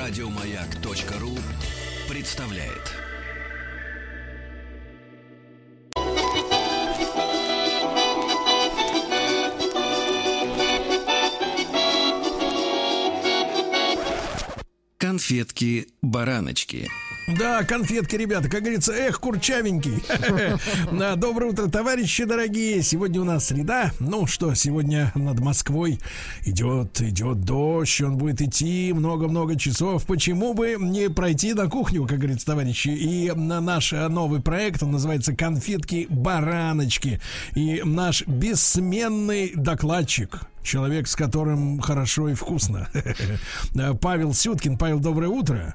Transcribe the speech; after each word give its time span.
Радиомаяк.ру 0.00 1.36
представляет. 2.08 2.96
Конфетки-бараночки. 14.96 16.88
Да, 17.38 17.64
конфетки, 17.64 18.16
ребята, 18.16 18.48
как 18.48 18.62
говорится, 18.62 18.92
эх, 18.92 19.20
курчавенький. 19.20 20.02
Доброе 21.16 21.46
утро, 21.50 21.68
товарищи 21.68 22.24
дорогие. 22.24 22.82
Сегодня 22.82 23.20
у 23.20 23.24
нас 23.24 23.46
среда. 23.46 23.92
Ну 23.98 24.26
что, 24.26 24.54
сегодня 24.54 25.12
над 25.14 25.38
Москвой 25.40 26.00
идет, 26.44 27.00
идет 27.00 27.42
дождь, 27.42 28.00
он 28.00 28.16
будет 28.16 28.40
идти 28.40 28.92
много-много 28.92 29.56
часов. 29.56 30.06
Почему 30.06 30.54
бы 30.54 30.76
не 30.78 31.08
пройти 31.10 31.52
на 31.52 31.68
кухню, 31.68 32.06
как 32.06 32.18
говорится, 32.18 32.46
товарищи? 32.46 32.88
И 32.88 33.30
на 33.32 33.60
наш 33.60 33.92
новый 33.92 34.40
проект, 34.40 34.82
он 34.82 34.92
называется 34.92 35.34
«Конфетки-бараночки». 35.34 37.20
И 37.54 37.82
наш 37.84 38.26
бессменный 38.26 39.52
докладчик, 39.54 40.40
человек, 40.62 41.06
с 41.08 41.16
которым 41.16 41.80
хорошо 41.80 42.28
и 42.28 42.34
вкусно. 42.34 42.88
Павел 44.00 44.34
Сюткин. 44.34 44.78
Павел, 44.78 45.00
доброе 45.00 45.28
утро. 45.28 45.74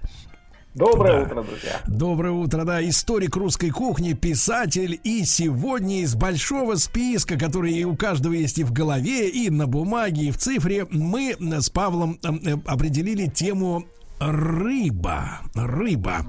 Доброе 0.76 1.14
да. 1.14 1.22
утро, 1.24 1.44
друзья. 1.44 1.82
Доброе 1.88 2.32
утро, 2.32 2.66
да. 2.66 2.88
Историк 2.88 3.38
русской 3.38 3.70
кухни, 3.70 4.12
писатель. 4.12 5.00
И 5.06 5.24
сегодня 5.24 6.02
из 6.02 6.16
большого 6.16 6.76
списка, 6.76 7.40
который 7.40 7.82
у 7.86 7.96
каждого 7.96 8.34
есть 8.34 8.60
и 8.60 8.66
в 8.66 8.74
голове, 8.74 9.30
и 9.30 9.50
на 9.50 9.68
бумаге, 9.68 10.24
и 10.24 10.32
в 10.32 10.38
цифре, 10.38 10.86
мы 10.92 11.38
с 11.40 11.70
Павлом 11.70 12.20
э, 12.22 12.58
определили 12.66 13.28
тему 13.28 13.86
рыба. 14.20 15.40
Рыба. 15.54 16.26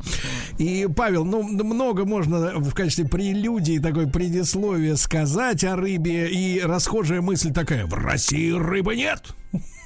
И, 0.59 0.89
Павел, 0.95 1.25
ну, 1.25 1.43
много 1.43 2.05
можно 2.05 2.61
в 2.61 2.73
качестве 2.73 3.09
прелюдии 3.09 3.81
такой 3.81 4.07
предисловия 4.09 4.95
сказать 4.95 5.65
о 5.65 5.75
рыбе. 5.75 6.29
И 6.31 6.61
расхожая 6.61 7.21
мысль 7.21 7.53
такая, 7.53 7.85
в 7.87 7.95
России 7.95 8.53
рыбы 8.53 8.95
нет. 8.95 9.35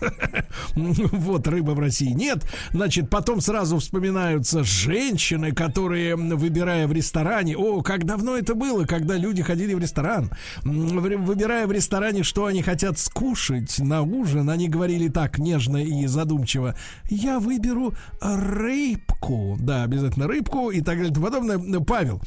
Вот, 0.75 1.47
рыба 1.49 1.73
в 1.73 1.79
России 1.79 2.13
нет. 2.13 2.45
Значит, 2.73 3.11
потом 3.11 3.41
сразу 3.41 3.79
вспоминаются 3.79 4.65
женщины, 4.65 5.53
которые, 5.53 6.17
выбирая 6.17 6.87
в 6.87 6.93
ресторане... 6.93 7.57
О, 7.57 7.83
как 7.83 8.05
давно 8.05 8.37
это 8.37 8.55
было, 8.55 8.85
когда 8.85 9.17
люди 9.17 9.43
ходили 9.43 9.75
в 9.75 9.79
ресторан. 9.79 10.31
Выбирая 10.65 11.67
в 11.67 11.73
ресторане, 11.73 12.23
что 12.23 12.47
они 12.47 12.63
хотят 12.63 12.99
скушать 12.99 13.79
на 13.79 14.03
ужин, 14.03 14.49
они 14.51 14.69
говорили 14.69 15.09
так 15.09 15.39
нежно 15.39 15.79
и 15.79 16.07
задумчиво. 16.07 16.75
Я 17.09 17.39
выберу 17.41 17.95
рыбку. 18.21 19.57
Да, 19.61 19.85
обязательно 19.85 20.27
рыбку 20.27 20.71
и 20.71 20.81
так 20.81 20.99
далее 20.99 21.13
и 21.13 21.21
подобное. 21.21 21.81
Павел, 21.81 22.21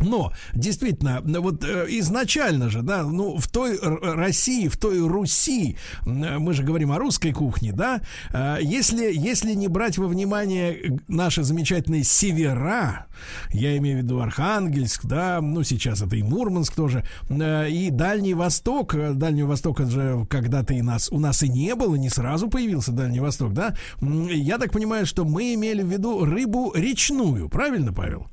но 0.00 0.32
действительно, 0.54 1.22
вот 1.24 1.64
э, 1.64 1.86
изначально 1.88 2.68
же, 2.68 2.82
да, 2.82 3.04
ну 3.04 3.36
в 3.36 3.48
той 3.48 3.78
России, 3.80 4.68
в 4.68 4.76
той 4.76 5.00
Руси, 5.06 5.76
мы 6.04 6.52
же 6.52 6.62
говорим 6.62 6.92
о 6.92 6.98
русской 6.98 7.32
кухне, 7.32 7.72
да, 7.72 8.02
э, 8.32 8.58
если 8.60 9.12
если 9.12 9.54
не 9.54 9.68
брать 9.68 9.98
во 9.98 10.06
внимание 10.06 10.98
наши 11.08 11.42
замечательные 11.42 12.04
севера, 12.04 13.06
я 13.50 13.76
имею 13.76 14.00
в 14.00 14.02
виду 14.02 14.20
Архангельск, 14.20 15.04
да, 15.06 15.40
ну 15.40 15.62
сейчас 15.62 16.02
это 16.02 16.16
и 16.16 16.22
Мурманск 16.22 16.74
тоже, 16.74 17.04
э, 17.28 17.70
и 17.70 17.90
Дальний 17.90 18.34
Восток, 18.34 18.94
Дальний 19.14 19.44
Восток 19.44 19.80
же 19.80 20.26
когда-то 20.28 20.74
и 20.74 20.82
нас 20.82 21.08
у 21.10 21.20
нас 21.20 21.42
и 21.42 21.48
не 21.48 21.74
было, 21.74 21.94
не 21.94 22.10
сразу 22.10 22.48
появился 22.48 22.92
Дальний 22.92 23.20
Восток, 23.20 23.52
да, 23.52 23.76
я 24.00 24.58
так 24.58 24.72
понимаю, 24.72 25.06
что 25.06 25.24
мы 25.24 25.54
имели 25.54 25.82
в 25.82 25.90
виду 25.90 26.24
рыбу 26.24 26.72
речную, 26.74 27.48
правильно, 27.48 27.92
Павел? 27.92 28.26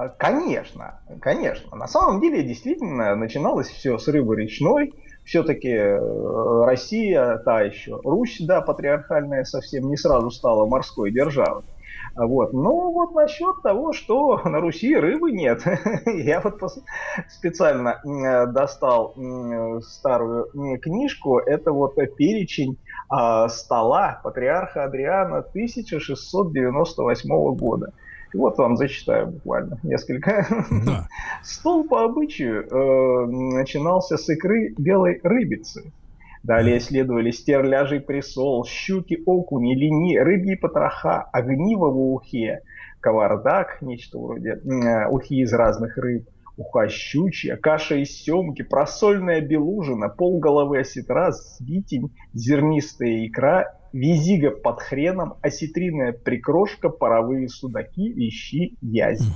А, 0.00 0.08
конечно, 0.08 0.98
конечно. 1.20 1.76
На 1.76 1.86
самом 1.86 2.22
деле, 2.22 2.42
действительно, 2.42 3.14
начиналось 3.16 3.68
все 3.68 3.98
с 3.98 4.08
рыбы 4.08 4.34
речной. 4.34 4.94
Все-таки 5.26 5.68
э, 5.68 6.64
Россия, 6.64 7.36
та 7.44 7.60
еще, 7.60 8.00
Русь, 8.02 8.38
да, 8.40 8.62
патриархальная 8.62 9.44
совсем 9.44 9.90
не 9.90 9.98
сразу 9.98 10.30
стала 10.30 10.64
морской 10.64 11.10
державой. 11.10 11.64
Вот. 12.16 12.54
Но 12.54 12.90
вот 12.90 13.12
насчет 13.12 13.60
того, 13.62 13.92
что 13.92 14.40
на 14.44 14.60
Руси 14.60 14.96
рыбы 14.96 15.32
нет. 15.32 15.62
Я 16.06 16.40
вот 16.40 16.58
специально 17.28 18.00
достал 18.52 19.14
старую 19.82 20.78
книжку. 20.78 21.40
Это 21.40 21.72
вот 21.72 21.96
перечень 22.16 22.78
а, 23.10 23.50
стола 23.50 24.18
патриарха 24.24 24.84
Адриана 24.84 25.40
1698 25.40 27.54
года. 27.54 27.92
И 28.32 28.36
вот 28.36 28.58
вам 28.58 28.76
зачитаю 28.76 29.28
буквально 29.28 29.78
несколько. 29.82 30.46
Да. 30.86 31.08
Стол 31.42 31.84
по 31.84 32.04
обычаю 32.04 32.66
э, 32.66 33.26
начинался 33.26 34.16
с 34.16 34.28
икры 34.28 34.74
белой 34.78 35.20
рыбицы. 35.22 35.92
Далее 36.42 36.80
следовали 36.80 37.32
стерляжий 37.32 38.00
присол, 38.00 38.64
щуки, 38.64 39.22
окуни, 39.26 39.74
лини, 39.74 40.18
рыбьи 40.18 40.54
потроха, 40.54 41.22
огниво 41.32 41.90
в 41.90 41.98
ухе, 41.98 42.62
кавардак, 43.00 43.82
нечто 43.82 44.18
вроде 44.18 44.60
э, 44.64 45.08
ухи 45.08 45.42
из 45.42 45.52
разных 45.52 45.98
рыб, 45.98 46.28
уха 46.56 46.88
щучья, 46.88 47.56
каша 47.56 47.96
из 47.96 48.10
семки, 48.22 48.62
просольная 48.62 49.40
белужина, 49.42 50.08
полголовы 50.08 50.80
осетра, 50.80 51.32
свитень, 51.32 52.10
зернистая 52.32 53.26
икра 53.26 53.79
визига 53.92 54.50
под 54.50 54.80
хреном, 54.80 55.34
осетриная 55.42 56.12
прикрошка, 56.12 56.88
паровые 56.88 57.48
судаки 57.48 58.08
и 58.08 58.30
щи 58.30 58.76
язь. 58.80 59.26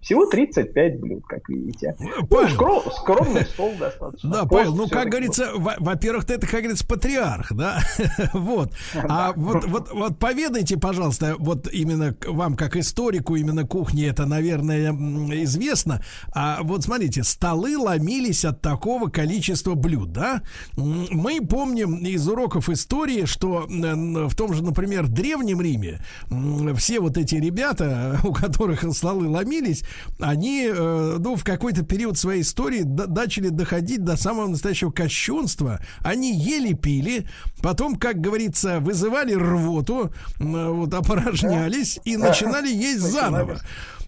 Всего 0.00 0.26
35 0.26 1.00
блюд, 1.00 1.24
как 1.26 1.48
видите. 1.48 1.96
Ну, 1.98 2.26
Павел. 2.26 2.48
Ну, 2.48 2.54
скром, 2.54 2.82
скромный 2.92 3.44
стол 3.44 3.72
достаточно. 3.78 4.30
Да, 4.30 4.44
Павел, 4.46 4.74
ну, 4.74 4.88
как 4.88 5.08
говорится, 5.08 5.50
во-первых, 5.54 6.24
ты 6.24 6.34
это, 6.34 6.46
как 6.46 6.60
говорится, 6.60 6.86
патриарх, 6.86 7.52
да? 7.52 7.80
вот. 8.32 8.72
А 8.94 9.32
вот, 9.34 9.64
вот, 9.66 9.92
вот 9.92 10.18
поведайте, 10.18 10.76
пожалуйста, 10.76 11.36
вот 11.38 11.72
именно 11.72 12.16
вам, 12.26 12.56
как 12.56 12.76
историку, 12.76 13.36
именно 13.36 13.66
кухни 13.66 14.06
это, 14.06 14.26
наверное, 14.26 14.92
известно. 15.44 16.02
А 16.34 16.60
вот 16.62 16.84
смотрите, 16.84 17.22
столы 17.22 17.76
ломились 17.76 18.44
от 18.44 18.60
такого 18.60 19.08
количества 19.08 19.74
блюд, 19.74 20.12
да? 20.12 20.42
Мы 20.76 21.40
помним 21.40 22.04
из 22.04 22.26
уроков 22.28 22.68
истории, 22.68 23.24
что 23.24 23.66
в 23.68 24.34
том 24.34 24.54
же, 24.54 24.62
например, 24.62 25.08
Древнем 25.08 25.60
Риме 25.60 26.00
все 26.76 27.00
вот 27.00 27.16
эти 27.16 27.36
ребята, 27.36 28.18
у 28.24 28.32
которых 28.32 28.84
столы 28.94 29.28
ломились, 29.28 29.69
появились, 29.70 29.84
они, 30.20 30.68
э, 30.68 31.16
ну, 31.18 31.36
в 31.36 31.44
какой-то 31.44 31.84
период 31.84 32.18
своей 32.18 32.42
истории 32.42 32.82
начали 32.82 33.48
доходить 33.48 34.04
до 34.04 34.16
самого 34.16 34.48
настоящего 34.48 34.90
кощунства. 34.90 35.80
Они 36.02 36.34
ели, 36.34 36.74
пили, 36.74 37.26
потом, 37.62 37.96
как 37.96 38.20
говорится, 38.20 38.80
вызывали 38.80 39.34
рвоту, 39.34 40.10
вот, 40.38 40.92
опорожнялись 40.94 42.00
и 42.04 42.16
начинали 42.16 42.68
есть 42.68 43.00
заново. 43.00 43.60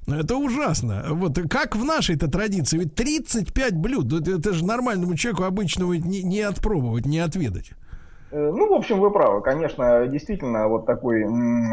Это 0.09 0.37
ужасно. 0.37 1.05
Вот 1.11 1.39
как 1.49 1.77
в 1.77 1.85
нашей-то 1.85 2.29
традиции, 2.29 2.77
ведь 2.77 2.95
35 2.97 3.77
блюд, 3.77 4.13
это, 4.13 4.33
это 4.33 4.53
же 4.53 4.65
нормальному 4.65 5.15
человеку 5.15 5.45
обычному 5.45 5.95
не, 5.95 6.25
не 6.25 6.41
отпробовать, 6.41 7.07
не 7.07 7.21
отведать. 7.21 7.71
Э, 8.33 8.51
ну, 8.53 8.69
в 8.69 8.73
общем, 8.73 8.99
вы 8.99 9.13
правы. 9.13 9.43
Конечно, 9.43 10.09
действительно, 10.09 10.67
вот 10.67 10.87
такой 10.87 11.25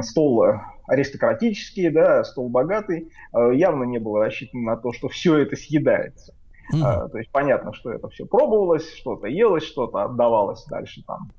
стол 0.04 0.44
аристократический, 0.90 1.90
да, 1.90 2.24
стол 2.24 2.50
богатый, 2.50 3.12
э, 3.34 3.52
явно 3.54 3.84
не 3.84 4.00
был 4.00 4.18
рассчитан 4.18 4.64
на 4.64 4.76
то, 4.76 4.92
что 4.92 5.08
все 5.08 5.38
это 5.38 5.56
съедается. 5.56 6.34
Mm-hmm. 6.74 7.10
То 7.10 7.18
есть 7.18 7.32
понятно, 7.32 7.74
что 7.74 7.92
это 7.92 8.10
все 8.10 8.26
пробовалось, 8.26 8.94
что-то 8.96 9.28
елось, 9.28 9.64
что-то 9.64 10.04
отдавалось 10.04 10.66
дальше 10.66 11.04
там 11.06 11.32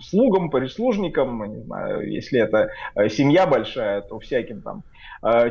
слугам, 0.00 0.50
прислужникам, 0.50 1.44
не 1.52 1.62
знаю, 1.62 2.08
если 2.08 2.40
это 2.40 2.70
э, 2.94 3.08
семья 3.08 3.46
большая, 3.46 4.02
то 4.02 4.18
всяким 4.20 4.62
там 4.62 4.82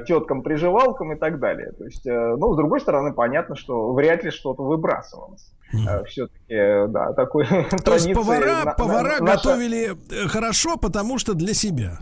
теткам, 0.07 0.43
приживалкам 0.43 1.13
и 1.13 1.15
так 1.15 1.39
далее. 1.39 1.71
То 1.71 1.85
есть, 1.85 2.05
ну, 2.05 2.53
с 2.53 2.55
другой 2.55 2.79
стороны, 2.79 3.11
понятно, 3.11 3.55
что 3.55 3.91
вряд 3.93 4.23
ли 4.23 4.29
что-то 4.29 4.61
выбрасывалось. 4.61 5.51
Mm. 5.73 6.05
Все-таки, 6.05 6.91
да, 6.91 7.13
такой 7.13 7.47
То 7.83 7.95
есть 7.95 8.13
повара, 8.13 8.65
на, 8.65 8.73
повара 8.73 9.19
на, 9.19 9.33
готовили 9.33 9.97
наша... 10.11 10.29
хорошо, 10.29 10.77
потому 10.77 11.17
что 11.17 11.33
для 11.33 11.55
себя. 11.55 11.97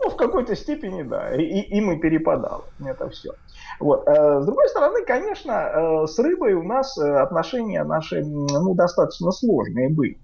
Ну, 0.00 0.10
в 0.10 0.16
какой-то 0.16 0.54
степени, 0.54 1.02
да. 1.02 1.34
И, 1.34 1.42
им 1.42 1.90
и 1.92 1.98
перепадало. 1.98 2.64
Это 2.84 3.08
все. 3.08 3.32
Вот. 3.80 4.06
Э, 4.06 4.40
с 4.40 4.44
другой 4.44 4.68
стороны, 4.68 5.04
конечно, 5.04 5.52
э, 5.52 6.06
с 6.06 6.18
рыбой 6.18 6.54
у 6.54 6.62
нас 6.62 6.96
э, 6.98 7.18
отношения 7.18 7.82
наши 7.84 8.24
ну, 8.24 8.74
достаточно 8.74 9.32
сложные 9.32 9.88
были. 9.88 10.18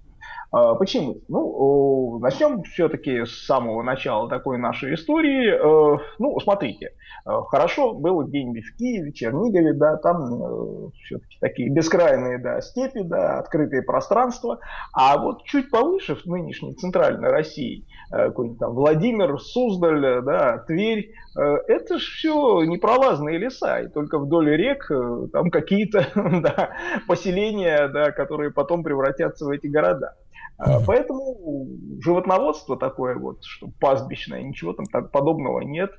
А, 0.51 0.75
почему? 0.75 1.21
Ну, 1.27 2.19
начнем 2.19 2.63
все-таки 2.63 3.25
с 3.25 3.45
самого 3.45 3.83
начала 3.83 4.29
такой 4.29 4.57
нашей 4.57 4.95
истории. 4.95 5.49
Э, 5.51 5.97
ну, 6.19 6.39
смотрите, 6.39 6.91
э, 7.25 7.29
хорошо 7.49 7.93
было 7.93 8.23
где-нибудь 8.23 8.63
в 8.63 8.77
Киеве, 8.77 9.11
Чернигове, 9.11 9.73
да, 9.73 9.97
там 9.97 10.43
э, 10.43 10.89
все-таки 11.03 11.37
такие 11.41 11.69
бескрайные, 11.69 12.37
да, 12.37 12.61
степи, 12.61 13.01
да, 13.03 13.39
открытые 13.39 13.81
пространства. 13.83 14.59
А 14.93 15.17
вот 15.17 15.43
чуть 15.43 15.69
повыше, 15.69 16.15
в 16.15 16.25
нынешней 16.25 16.75
центральной 16.75 17.29
России, 17.29 17.85
какой-нибудь 18.09 18.59
там 18.59 18.73
Владимир, 18.73 19.39
Суздаль, 19.39 20.23
да, 20.23 20.59
Тверь, 20.59 21.11
это 21.35 21.97
же 21.97 22.05
все 22.05 22.63
непролазные 22.63 23.37
леса, 23.37 23.81
и 23.81 23.89
только 23.89 24.19
вдоль 24.19 24.51
рек 24.55 24.89
там 25.33 25.49
какие-то 25.49 26.07
да, 26.15 26.69
поселения, 27.07 27.87
да, 27.89 28.11
которые 28.11 28.51
потом 28.51 28.83
превратятся 28.83 29.45
в 29.45 29.49
эти 29.49 29.67
города. 29.67 30.15
А, 30.57 30.79
поэтому 30.85 31.67
животноводство 31.99 32.77
такое 32.77 33.15
вот, 33.17 33.43
что 33.43 33.67
пастбищное, 33.79 34.41
ничего 34.41 34.73
там 34.73 34.85
так 34.85 35.11
подобного 35.11 35.61
нет. 35.61 35.91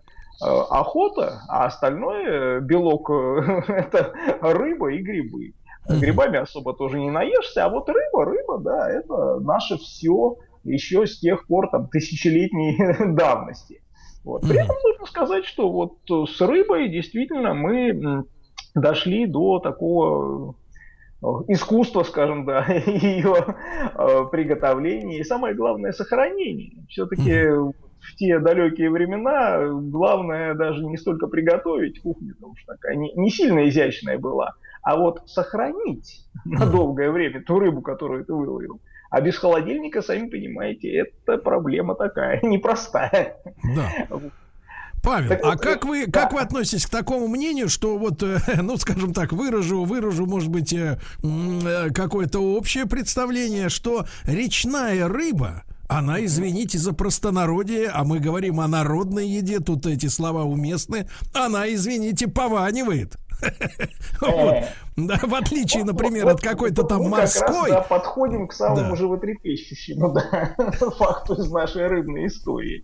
А, 0.43 0.81
охота, 0.81 1.43
а 1.49 1.67
остальное 1.67 2.61
белок 2.61 3.11
это 3.69 4.12
рыба 4.41 4.93
и 4.93 5.03
грибы. 5.03 5.55
Грибами 5.88 6.38
особо 6.38 6.75
тоже 6.75 6.99
не 6.99 7.11
наешься, 7.11 7.64
а 7.64 7.69
вот 7.69 7.88
рыба, 7.88 8.25
рыба, 8.25 8.58
да, 8.58 8.91
это 8.91 9.38
наше 9.38 9.76
все 9.79 10.37
еще 10.64 11.06
с 11.06 11.20
тех 11.20 11.47
пор 11.47 11.70
там 11.70 11.88
тысячелетней 11.88 13.14
давности. 13.14 13.82
Вот. 14.25 14.43
При 14.43 14.59
этом 14.59 14.76
нужно 14.82 15.06
сказать, 15.06 15.44
что 15.44 15.70
вот 15.70 15.99
с 16.29 16.41
рыбой 16.41 16.88
действительно 16.88 17.55
мы 17.55 18.25
дошли 18.75 19.26
до 19.26 19.61
такого 19.61 20.56
искусство, 21.49 22.02
скажем, 22.02 22.44
да, 22.44 22.67
ее 22.87 23.34
э, 23.94 24.25
приготовления 24.31 25.19
и 25.19 25.25
самое 25.25 25.55
главное 25.55 25.93
сохранение. 25.93 26.84
Все-таки 26.88 27.49
в 28.06 28.14
те 28.17 28.38
далекие 28.38 28.90
времена 28.90 29.67
главное 29.69 30.55
даже 30.55 30.84
не 30.84 30.96
столько 30.96 31.26
приготовить 31.26 32.00
кухню, 32.00 32.34
потому 32.34 32.55
что 32.56 32.75
такая 32.75 32.96
не, 32.96 33.12
не 33.14 33.31
сильно 33.31 33.69
изящная 33.69 34.19
была, 34.19 34.55
а 34.82 34.96
вот 34.96 35.23
сохранить 35.26 36.26
на 36.44 36.67
долгое 36.67 37.11
время 37.11 37.43
ту 37.43 37.58
рыбу, 37.58 37.82
которую 37.82 38.25
ты 38.25 38.32
выловил. 38.32 38.81
А 39.11 39.20
без 39.20 39.38
холодильника, 39.38 40.02
сами 40.02 40.28
понимаете, 40.28 40.93
это 40.93 41.38
проблема 41.38 41.94
такая, 41.94 42.40
непростая. 42.43 43.37
Да. 43.75 44.19
Павел, 45.06 45.29
так, 45.29 45.41
а 45.44 45.56
как 45.56 45.85
вы, 45.85 46.06
да. 46.06 46.23
как 46.23 46.32
вы 46.32 46.41
относитесь 46.41 46.85
к 46.85 46.91
такому 46.91 47.29
мнению, 47.29 47.69
что 47.69 47.97
вот, 47.97 48.25
э, 48.25 48.41
ну, 48.62 48.76
скажем 48.76 49.14
так, 49.14 49.32
выражу, 49.32 49.85
выражу, 49.85 50.26
может 50.26 50.49
быть, 50.49 50.73
э, 50.73 50.99
э, 51.23 51.91
какое-то 51.94 52.41
общее 52.41 52.87
представление, 52.87 53.69
что 53.69 54.05
речная 54.25 55.06
рыба, 55.06 55.62
она, 55.88 56.25
извините 56.25 56.79
за 56.79 56.93
простонародие, 56.93 57.88
а 57.88 58.03
мы 58.03 58.19
говорим 58.19 58.58
о 58.58 58.67
народной 58.67 59.29
еде, 59.29 59.61
тут 59.61 59.87
эти 59.87 60.06
слова 60.06 60.43
уместны, 60.43 61.09
она, 61.32 61.73
извините, 61.73 62.26
пованивает. 62.26 63.17
Да, 64.97 65.20
в 65.23 65.35
отличие, 65.35 65.85
например, 65.85 66.26
от 66.26 66.41
какой-то 66.41 66.82
там 66.82 67.11
морской. 67.11 67.70
Мы 67.70 67.82
подходим 67.82 68.49
к 68.49 68.55
самому 68.55 68.97
животрепещущему 68.97 70.17
факту 70.99 71.35
из 71.35 71.50
нашей 71.50 71.87
рыбной 71.87 72.29
истории. 72.29 72.82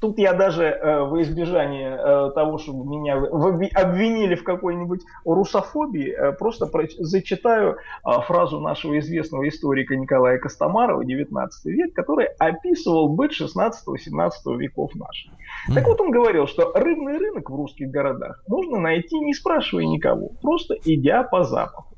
Тут 0.00 0.18
я 0.18 0.32
даже 0.32 0.64
э, 0.64 1.02
во 1.02 1.20
избежание 1.22 1.90
э, 1.90 2.30
того, 2.32 2.58
чтобы 2.58 2.86
меня 2.86 3.16
обвинили 3.16 4.36
в 4.36 4.44
какой-нибудь 4.44 5.00
русофобии, 5.24 6.12
э, 6.12 6.32
просто 6.32 6.66
про- 6.66 6.86
зачитаю 6.98 7.72
э, 7.72 8.10
фразу 8.26 8.60
нашего 8.60 8.98
известного 9.00 9.48
историка 9.48 9.96
Николая 9.96 10.38
Костомарова, 10.38 11.04
19 11.04 11.64
век, 11.66 11.94
который 11.94 12.26
описывал 12.38 13.08
быт 13.08 13.32
16-17 13.32 14.30
веков 14.56 14.94
наших. 14.94 15.32
Mm-hmm. 15.32 15.74
Так 15.74 15.88
вот 15.88 16.00
он 16.00 16.12
говорил, 16.12 16.46
что 16.46 16.72
рыбный 16.74 17.18
рынок 17.18 17.50
в 17.50 17.56
русских 17.56 17.90
городах 17.90 18.44
нужно 18.46 18.78
найти, 18.78 19.18
не 19.18 19.34
спрашивая 19.34 19.84
никого, 19.84 20.30
просто 20.40 20.76
идя 20.84 21.24
по 21.24 21.42
запаху. 21.42 21.96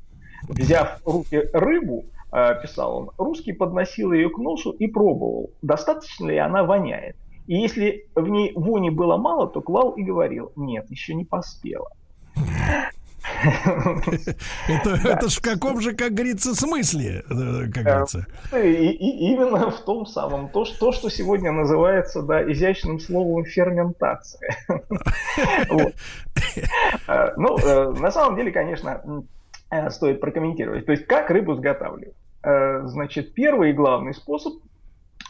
Взяв 0.49 0.99
в 1.05 1.07
руки 1.07 1.39
рыбу, 1.53 2.05
э, 2.33 2.61
писал 2.63 2.97
он, 2.97 3.09
русский 3.19 3.53
подносил 3.53 4.11
ее 4.11 4.31
к 4.31 4.39
носу 4.39 4.71
и 4.71 4.87
пробовал, 4.87 5.51
достаточно 5.61 6.29
ли 6.29 6.37
она 6.37 6.63
воняет. 6.63 7.15
И 7.51 7.55
если 7.55 8.05
в 8.15 8.29
ней 8.29 8.53
вони 8.55 8.89
было 8.89 9.17
мало, 9.17 9.45
то 9.45 9.59
клал 9.59 9.91
и 9.91 10.03
говорил, 10.03 10.53
нет, 10.55 10.89
еще 10.89 11.13
не 11.13 11.25
поспела. 11.25 11.89
Это, 14.69 14.91
это 15.03 15.27
ж 15.27 15.35
в 15.35 15.41
каком 15.41 15.81
же, 15.81 15.93
как 15.93 16.13
говорится, 16.13 16.55
смысле, 16.55 17.25
э, 17.29 17.69
как 17.73 17.83
говорится? 17.83 18.25
И, 18.53 18.91
и 18.91 19.33
именно 19.33 19.69
в 19.69 19.81
том 19.81 20.05
самом, 20.05 20.47
то, 20.47 20.63
что, 20.63 20.79
то, 20.79 20.91
что 20.93 21.09
сегодня 21.09 21.51
называется 21.51 22.21
да, 22.21 22.41
изящным 22.49 23.01
словом 23.01 23.43
ферментация. 23.43 24.55
Э, 27.07 27.33
ну, 27.37 27.57
э, 27.57 27.91
на 27.99 28.11
самом 28.11 28.37
деле, 28.37 28.51
конечно, 28.51 29.01
стоит 29.89 30.21
прокомментировать. 30.21 30.85
То 30.85 30.93
есть, 30.93 31.05
как 31.05 31.29
рыбу 31.29 31.55
сготавливать? 31.55 32.15
Значит, 32.43 33.33
первый 33.33 33.69
и 33.69 33.73
главный 33.73 34.13
способ 34.13 34.53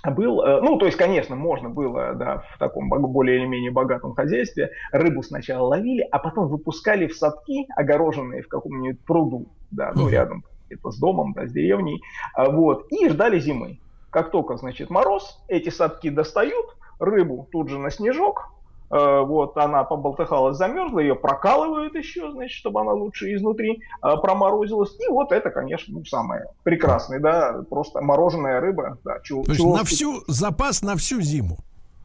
был, 0.09 0.41
э, 0.41 0.61
ну, 0.61 0.77
то 0.77 0.85
есть, 0.85 0.97
конечно, 0.97 1.35
можно 1.35 1.69
было, 1.69 2.13
да, 2.13 2.43
в 2.55 2.57
таком 2.57 2.89
более 2.89 3.37
или 3.37 3.45
менее 3.45 3.71
богатом 3.71 4.15
хозяйстве 4.15 4.71
рыбу 4.91 5.21
сначала 5.21 5.67
ловили, 5.67 6.07
а 6.11 6.17
потом 6.17 6.47
выпускали 6.47 7.07
в 7.07 7.15
садки, 7.15 7.67
огороженные 7.75 8.41
в 8.41 8.47
каком-нибудь 8.47 8.99
пруду, 9.05 9.47
да, 9.69 9.91
ну, 9.95 10.09
рядом 10.09 10.43
это 10.69 10.91
с 10.91 10.97
домом, 10.97 11.33
да, 11.33 11.45
с 11.45 11.51
деревней, 11.51 12.01
а, 12.33 12.49
вот, 12.49 12.87
и 12.91 13.09
ждали 13.09 13.39
зимы. 13.39 13.79
Как 14.09 14.31
только, 14.31 14.57
значит, 14.57 14.89
мороз, 14.89 15.41
эти 15.47 15.69
садки 15.69 16.09
достают, 16.09 16.75
рыбу 16.99 17.47
тут 17.51 17.69
же 17.69 17.77
на 17.77 17.91
снежок, 17.91 18.51
вот 18.91 19.57
она 19.57 19.83
поболтыхалась, 19.83 20.57
замерзла, 20.57 20.99
ее 20.99 21.15
прокалывают 21.15 21.95
еще, 21.95 22.31
значит, 22.31 22.57
чтобы 22.57 22.81
она 22.81 22.93
лучше 22.93 23.33
изнутри 23.33 23.81
э, 24.03 24.17
проморозилась. 24.21 24.95
И 24.99 25.07
вот 25.07 25.31
это, 25.31 25.49
конечно, 25.49 25.93
ну, 25.93 26.05
самое 26.05 26.45
прекрасное, 26.63 27.19
да, 27.19 27.63
просто 27.69 28.01
мороженая 28.01 28.59
рыба. 28.59 28.97
Да, 29.03 29.19
чего, 29.23 29.43
То 29.43 29.51
есть 29.51 29.63
на 29.63 29.83
всю, 29.83 30.21
запас 30.27 30.81
на 30.81 30.95
всю 30.97 31.21
зиму. 31.21 31.57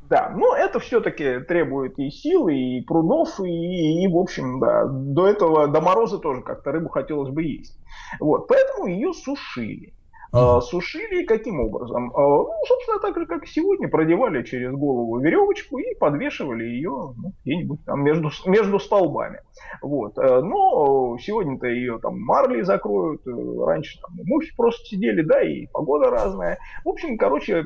Да, 0.08 0.32
но 0.36 0.54
это 0.54 0.78
все-таки 0.78 1.40
требует 1.40 1.98
и 1.98 2.10
сил, 2.10 2.46
и 2.46 2.80
прудов, 2.82 3.40
и, 3.40 4.04
и, 4.04 4.08
в 4.08 4.16
общем, 4.16 4.60
да, 4.60 4.84
до 4.84 5.26
этого, 5.26 5.66
до 5.66 5.80
мороза 5.80 6.18
тоже 6.18 6.42
как-то 6.42 6.70
рыбу 6.70 6.88
хотелось 6.88 7.30
бы 7.30 7.42
есть. 7.42 7.76
Вот, 8.20 8.46
поэтому 8.46 8.86
ее 8.86 9.12
сушили. 9.12 9.92
А, 10.32 10.60
сушили 10.60 11.24
каким 11.24 11.60
образом? 11.60 12.12
А, 12.14 12.20
ну, 12.20 12.52
собственно, 12.66 12.98
так 13.00 13.16
же, 13.18 13.26
как 13.26 13.44
и 13.44 13.50
сегодня, 13.50 13.88
продевали 13.88 14.42
через 14.42 14.72
голову 14.72 15.18
веревочку 15.20 15.78
и 15.78 15.94
подвешивали 15.94 16.64
ее 16.64 16.90
ну, 16.90 17.32
где-нибудь 17.44 17.84
там 17.84 18.02
между, 18.02 18.30
между 18.46 18.78
столбами. 18.78 19.40
Вот. 19.82 20.18
Э, 20.18 20.40
но 20.40 21.16
сегодня-то 21.18 21.66
ее 21.66 21.98
там 21.98 22.20
марли 22.20 22.62
закроют, 22.62 23.26
э, 23.26 23.64
раньше 23.64 24.00
там 24.00 24.10
мухи 24.24 24.54
просто 24.56 24.84
сидели, 24.86 25.22
да, 25.22 25.42
и 25.42 25.66
погода 25.66 26.10
разная. 26.10 26.58
В 26.84 26.88
общем, 26.88 27.16
короче, 27.16 27.64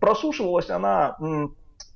просушивалась 0.00 0.70
она 0.70 1.16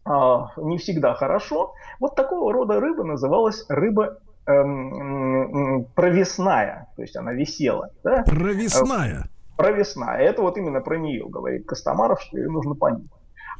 а, 0.04 0.48
не 0.56 0.78
всегда 0.78 1.14
хорошо. 1.14 1.74
Вот 1.98 2.14
такого 2.14 2.52
рода 2.52 2.80
рыба 2.80 3.04
называлась 3.04 3.64
рыба 3.68 4.18
эм, 4.46 5.84
провесная, 5.94 6.88
то 6.96 7.02
есть 7.02 7.16
она 7.16 7.32
висела. 7.32 7.90
Да? 8.02 8.24
Провесная 8.26 9.28
про 9.56 9.72
весна. 9.72 10.18
Это 10.18 10.42
вот 10.42 10.56
именно 10.56 10.80
про 10.80 10.98
нее 10.98 11.26
говорит 11.28 11.66
Костомаров, 11.66 12.20
что 12.22 12.38
ее 12.38 12.48
нужно 12.48 12.74
понять. 12.74 13.06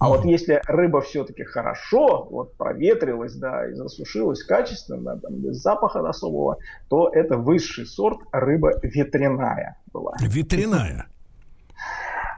А 0.01 0.09
вот 0.09 0.25
если 0.25 0.63
рыба 0.67 1.03
все-таки 1.03 1.45
хорошо 1.45 2.27
вот 2.31 2.57
проветрилась, 2.57 3.35
да, 3.35 3.69
и 3.69 3.75
засушилась 3.75 4.43
качественно, 4.43 5.19
там, 5.19 5.35
без 5.35 5.59
запаха 5.59 6.01
особого, 6.09 6.57
то 6.89 7.11
это 7.13 7.37
высший 7.37 7.85
сорт 7.85 8.19
рыба 8.33 8.73
ветряная 8.83 9.77
была. 9.93 10.15
Ветряная. 10.21 11.07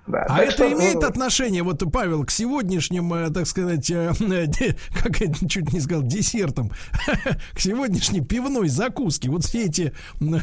Да, 0.06 0.26
а 0.28 0.42
это 0.42 0.52
что, 0.52 0.72
имеет 0.72 0.96
ну, 0.96 1.06
отношение, 1.06 1.62
вот, 1.62 1.80
Павел, 1.92 2.24
к 2.24 2.30
сегодняшним, 2.32 3.14
э, 3.14 3.30
так 3.30 3.46
сказать, 3.46 3.88
э, 3.90 4.10
как 5.02 5.20
я 5.20 5.32
чуть 5.48 5.72
не 5.72 5.80
сказал, 5.80 6.02
десертам, 6.02 6.70
к 7.54 7.60
сегодняшней 7.60 8.20
пивной 8.20 8.68
закуске. 8.68 9.30
Вот 9.30 9.44
все 9.44 9.66
эти 9.66 9.92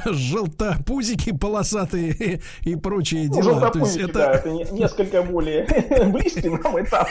желтопузики 0.06 1.36
полосатые 1.36 2.42
и 2.62 2.76
прочие 2.78 3.28
ну, 3.28 3.42
дела. 3.42 3.70
То 3.70 3.80
есть 3.80 3.98
это... 3.98 4.14
Да, 4.14 4.32
это 4.36 4.50
несколько 4.50 5.24
более 5.24 5.68
близкий 6.08 6.50
нам 6.50 6.82
этап. 6.82 7.10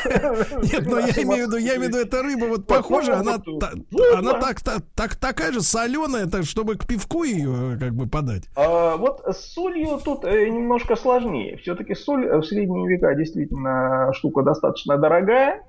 Нет, 0.62 0.86
но 0.86 1.00
я 1.00 1.22
имею 1.22 1.46
в 1.46 1.48
виду, 1.48 1.56
я 1.58 1.76
имею 1.76 1.80
в 1.80 1.94
виду, 1.94 1.98
эта 1.98 2.22
рыба 2.22 2.46
вот 2.46 2.66
похожа, 2.66 3.18
она, 3.18 3.42
ну, 3.44 4.16
она 4.16 4.40
так, 4.40 4.62
так, 4.94 5.16
такая 5.16 5.52
же 5.52 5.60
соленая, 5.60 6.26
так, 6.26 6.44
чтобы 6.44 6.76
к 6.76 6.86
пивку 6.86 7.24
ее 7.24 7.76
как 7.78 7.94
бы 7.94 8.06
подать. 8.06 8.44
А, 8.56 8.96
вот 8.96 9.22
с 9.26 9.52
солью 9.52 10.00
тут 10.02 10.24
э, 10.24 10.48
немножко 10.48 10.96
сложнее. 10.96 11.58
Все-таки 11.58 11.94
соль 11.94 12.37
в 12.40 12.46
средние 12.46 12.88
века 12.88 13.14
действительно 13.14 14.12
штука 14.14 14.42
достаточно 14.42 14.96
дорогая. 14.96 15.62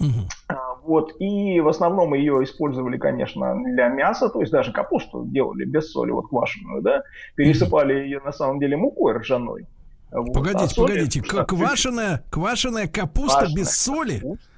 Угу. 0.00 0.58
Вот, 0.84 1.12
и 1.18 1.60
в 1.60 1.68
основном 1.68 2.14
ее 2.14 2.44
использовали, 2.44 2.98
конечно, 2.98 3.54
для 3.54 3.88
мяса, 3.88 4.28
то 4.28 4.40
есть 4.40 4.52
даже 4.52 4.72
капусту 4.72 5.24
делали 5.26 5.64
без 5.64 5.90
соли, 5.90 6.10
вот 6.10 6.28
квашеную, 6.28 6.82
да, 6.82 7.02
пересыпали 7.34 7.94
ее 7.94 8.20
на 8.20 8.32
самом 8.32 8.60
деле 8.60 8.76
мукой 8.76 9.14
ржаной. 9.14 9.66
Вот. 10.12 10.32
Погодите, 10.32 10.74
а 10.76 10.80
погодите, 10.80 11.22
соли, 11.22 11.44
квашеная, 11.44 12.24
квашеная 12.30 12.86
капуста 12.86 13.38
квашеная 13.40 13.56
без 13.56 13.70
соли? 13.70 14.18
Капуста. 14.20 14.48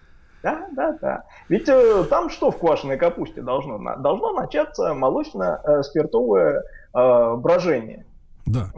Да, 0.43 0.69
да, 0.73 0.99
да. 1.01 1.25
Ведь 1.49 1.69
э, 1.69 2.05
там 2.09 2.31
что 2.31 2.51
в 2.51 2.59
квашеной 2.59 2.99
капусте 2.99 3.43
должно? 3.43 3.79
Должно 3.97 4.33
начаться 4.33 4.95
молочно-спиртовое 4.95 6.63
э, 6.95 7.35
брожение. 7.37 8.05
Да. 8.47 8.71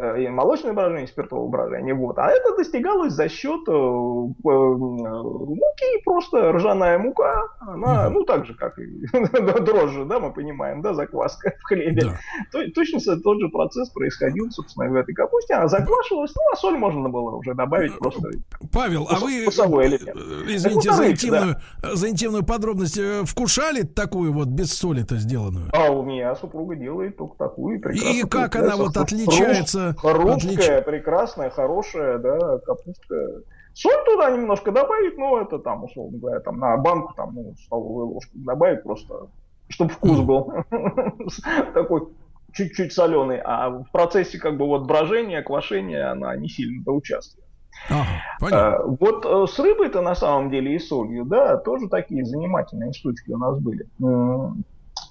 Э, 0.00 0.10
Э, 0.10 0.22
и 0.22 0.28
молочное 0.28 0.72
брожение, 0.72 1.04
и 1.04 1.08
спиртовое 1.08 1.48
брожение. 1.48 1.94
Вот. 1.94 2.18
А 2.18 2.30
это 2.30 2.56
достигалось 2.56 3.12
за 3.12 3.28
счет 3.28 3.68
э, 3.68 3.72
муки, 3.72 5.04
просто 6.04 6.52
ржаная 6.52 6.98
мука, 6.98 7.44
она, 7.60 8.08
ну, 8.08 8.24
так 8.24 8.46
же, 8.46 8.54
как 8.54 8.78
и 8.78 8.86
дрожжи, 9.60 10.04
да, 10.06 10.18
мы 10.20 10.32
понимаем, 10.32 10.80
да, 10.80 10.94
закваска 10.94 11.52
в 11.60 11.64
хлебе. 11.64 12.02
Да. 12.02 12.18
То, 12.52 12.70
точно 12.74 13.00
тот 13.20 13.40
же 13.40 13.48
процесс 13.48 13.90
происходил, 13.90 14.50
собственно, 14.50 14.88
в 14.88 14.94
этой 14.94 15.14
капусте. 15.14 15.54
Она 15.54 15.68
заквашивалась, 15.68 16.32
ну, 16.34 16.42
а 16.52 16.56
соль 16.56 16.78
можно 16.78 17.08
было 17.08 17.36
уже 17.36 17.54
добавить 17.54 17.96
просто. 17.98 18.30
Павел, 18.72 19.06
а 19.10 19.18
вы. 19.18 19.44
Э, 19.44 19.48
извините 20.48 20.92
за 20.92 21.10
интимную, 21.10 21.56
да. 21.82 21.94
за 21.94 22.08
интимную 22.08 22.44
подробность, 22.44 22.98
вкушали 23.24 23.82
такую 23.82 24.32
вот 24.32 24.48
без 24.48 24.72
соли-то 24.72 25.16
сделанную? 25.16 25.70
А 25.72 25.90
у 25.90 26.02
меня 26.02 26.34
супруга 26.36 26.74
делает 26.76 27.16
только 27.16 27.36
такую. 27.36 27.80
И 27.92 28.22
как 28.22 28.56
она 28.56 28.76
вот 28.76 28.96
отличается 28.96 29.89
Русская, 30.02 30.34
Отлично. 30.34 30.82
прекрасная, 30.82 31.50
хорошая, 31.50 32.18
да, 32.18 32.58
капустка. 32.58 33.42
Соль 33.72 34.04
туда 34.04 34.30
немножко 34.30 34.72
добавить, 34.72 35.16
ну, 35.16 35.38
это 35.38 35.58
там, 35.58 35.84
условно 35.84 36.18
говоря, 36.18 36.40
там 36.40 36.58
на 36.58 36.76
банку, 36.76 37.14
там, 37.16 37.34
ну, 37.34 37.54
столовую 37.64 38.06
ложку 38.08 38.32
добавить 38.34 38.82
просто, 38.82 39.28
чтобы 39.68 39.90
вкус 39.90 40.20
был 40.20 40.52
такой 41.74 42.08
чуть-чуть 42.52 42.92
соленый, 42.92 43.40
а 43.42 43.70
в 43.70 43.90
процессе 43.92 44.38
как 44.38 44.56
бы 44.56 44.66
вот 44.66 44.86
брожения, 44.86 45.42
квашения 45.42 46.10
она 46.10 46.34
не 46.36 46.48
сильно 46.48 46.90
участвует. 46.92 47.46
Ага, 47.88 48.52
а, 48.52 48.82
вот 48.82 49.24
э, 49.24 49.46
с 49.50 49.58
рыбой-то 49.58 50.02
на 50.02 50.14
самом 50.14 50.50
деле 50.50 50.74
и 50.74 50.78
солью, 50.78 51.24
да, 51.24 51.56
тоже 51.56 51.88
такие 51.88 52.24
занимательные 52.24 52.92
штучки 52.92 53.30
у 53.30 53.38
нас 53.38 53.58
были. 53.58 53.86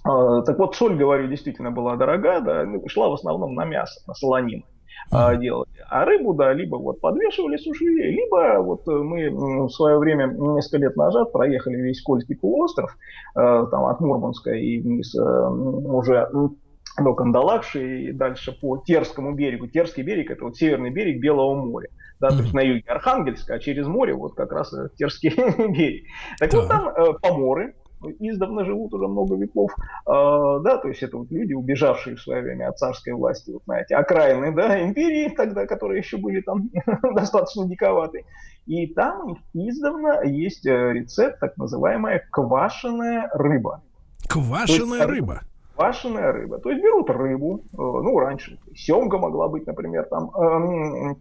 А, 0.10 0.42
так 0.42 0.58
вот, 0.58 0.75
соль, 0.75 0.96
говорю, 0.96 1.28
действительно 1.28 1.72
была 1.72 1.96
дорогая, 1.96 2.42
да, 2.42 2.63
ну, 2.66 2.82
шла 2.88 3.10
в 3.10 3.13
основном 3.13 3.54
на 3.54 3.66
мясо, 3.66 4.01
на 4.08 4.13
солонину 4.16 4.63
а, 5.12 5.36
делали. 5.36 5.70
А 5.88 6.04
рыбу, 6.06 6.34
да, 6.34 6.51
либо 6.51 6.78
вот 6.78 7.00
подвешивали, 7.00 7.58
сушили, 7.58 8.10
либо 8.10 8.60
вот 8.62 8.88
э, 8.88 8.92
мы 8.92 9.30
в 9.68 9.70
свое 9.70 9.98
время, 10.00 10.28
несколько 10.28 10.78
лет 10.78 10.96
назад, 10.98 11.32
проехали 11.32 11.75
весь 11.78 12.01
Кольский 12.01 12.36
полуостров, 12.36 12.96
э, 13.36 13.66
там 13.70 13.86
от 13.86 14.00
Мурманска 14.00 14.51
и 14.51 14.80
вниз 14.80 15.16
э, 15.16 15.20
уже 15.22 16.28
до 16.32 17.13
Кандалакши 17.13 18.01
и 18.01 18.12
дальше 18.12 18.51
по 18.60 18.78
Терскому 18.78 19.34
берегу. 19.34 19.68
Терский 19.68 20.04
берег– 20.04 20.32
это 20.32 20.44
вот 20.44 20.58
северный 20.58 20.89
берег 20.89 21.22
Белого 21.22 21.54
моря. 21.56 21.89
Да, 22.20 22.30
то 22.30 22.42
есть 22.42 22.54
на 22.54 22.60
юге 22.60 22.84
Архангельска, 22.88 23.54
а 23.54 23.60
через 23.60 23.88
море 23.88 24.13
вот 24.13 24.34
как 24.34 24.51
раз 24.51 24.74
Терский 24.98 25.30
берег. 25.72 26.04
Так 26.39 26.54
вот 26.54 26.68
там 26.68 26.89
э, 26.89 27.13
поморы, 27.22 27.75
издавна 28.20 28.65
живут 28.65 28.94
уже 28.94 29.08
много 29.08 29.36
веков, 29.36 29.72
э, 29.77 29.79
да, 30.06 30.77
то 30.77 30.88
есть 30.88 31.03
это 31.03 31.18
вот 31.18 31.32
люди, 31.32 31.53
убежавшие 31.53 32.15
в 32.15 32.22
свое 32.22 32.41
время 32.41 32.70
от 32.70 32.77
царской 32.77 33.13
власти, 33.13 33.51
вот 33.51 33.63
знаете, 33.65 33.96
окраины, 33.96 34.53
да, 34.53 34.82
империи 34.84 35.29
тогда, 35.29 35.65
которые 35.65 36.00
еще 36.00 36.18
были 36.18 36.41
там 36.41 36.70
достаточно 37.15 37.68
диковаты. 37.68 38.25
И 38.65 38.88
там 38.88 39.38
издавна 39.53 40.24
есть 40.24 40.65
э, 40.65 40.94
рецепт, 40.94 41.39
так 41.39 41.58
называемая 41.58 42.24
квашеная 42.32 43.29
рыба. 43.34 43.82
Квашеная 44.27 45.00
есть, 45.00 45.10
рыба? 45.10 45.41
Квашеная 45.75 46.32
рыба. 46.32 46.60
То 46.60 46.70
есть 46.70 46.84
берут 46.84 47.10
рыбу, 47.10 47.63
э, 47.74 47.77
ну, 47.77 48.20
раньше 48.20 48.60
семга 48.75 49.18
могла 49.18 49.48
быть, 49.48 49.65
например, 49.65 50.06
там, 50.06 50.29
э, 50.36 50.89
Э, 51.10 51.15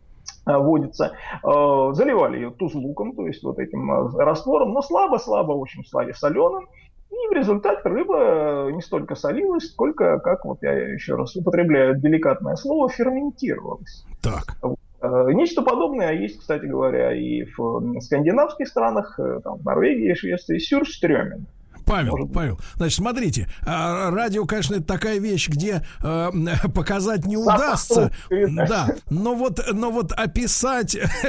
водится, 0.56 1.12
э, 1.44 1.90
заливали 1.92 2.36
ее 2.36 2.50
туз 2.50 2.74
луком, 2.74 3.14
то 3.14 3.26
есть 3.26 3.42
вот 3.42 3.58
этим 3.58 3.90
э, 3.90 4.24
раствором, 4.24 4.72
но 4.72 4.80
слабо-слабо 4.80 5.52
очень 5.52 5.84
стали 5.84 6.12
соленым, 6.12 6.68
и 7.10 7.28
в 7.28 7.32
результате 7.32 7.88
рыба 7.88 8.70
не 8.72 8.80
столько 8.80 9.14
солилась, 9.14 9.70
сколько, 9.70 10.18
как 10.20 10.44
вот 10.44 10.62
я 10.62 10.72
еще 10.72 11.16
раз 11.16 11.36
употребляю 11.36 11.98
деликатное 12.00 12.56
слово, 12.56 12.88
ферментировалась. 12.88 14.06
Так. 14.22 14.56
Нечто 15.00 15.62
подобное 15.62 16.12
есть, 16.12 16.40
кстати 16.40 16.66
говоря, 16.66 17.14
и 17.14 17.44
в 17.56 18.00
скандинавских 18.00 18.66
странах, 18.66 19.18
там, 19.44 19.58
в 19.58 19.64
Норвегии, 19.64 20.12
Швеции, 20.14 20.58
сюрстрёмен. 20.58 21.46
Павел, 21.88 22.16
Может... 22.16 22.32
Павел, 22.32 22.60
значит, 22.76 22.96
смотрите, 22.96 23.48
а, 23.66 24.10
радио, 24.10 24.44
конечно, 24.46 24.74
это 24.76 24.84
такая 24.84 25.18
вещь, 25.18 25.48
где 25.48 25.84
э, 26.02 26.30
показать 26.74 27.24
не 27.26 27.36
удастся, 27.36 28.12
да, 28.30 28.94
но 29.10 29.34
вот, 29.34 29.60
но 29.72 29.90
вот 29.90 30.12
описать 30.12 30.92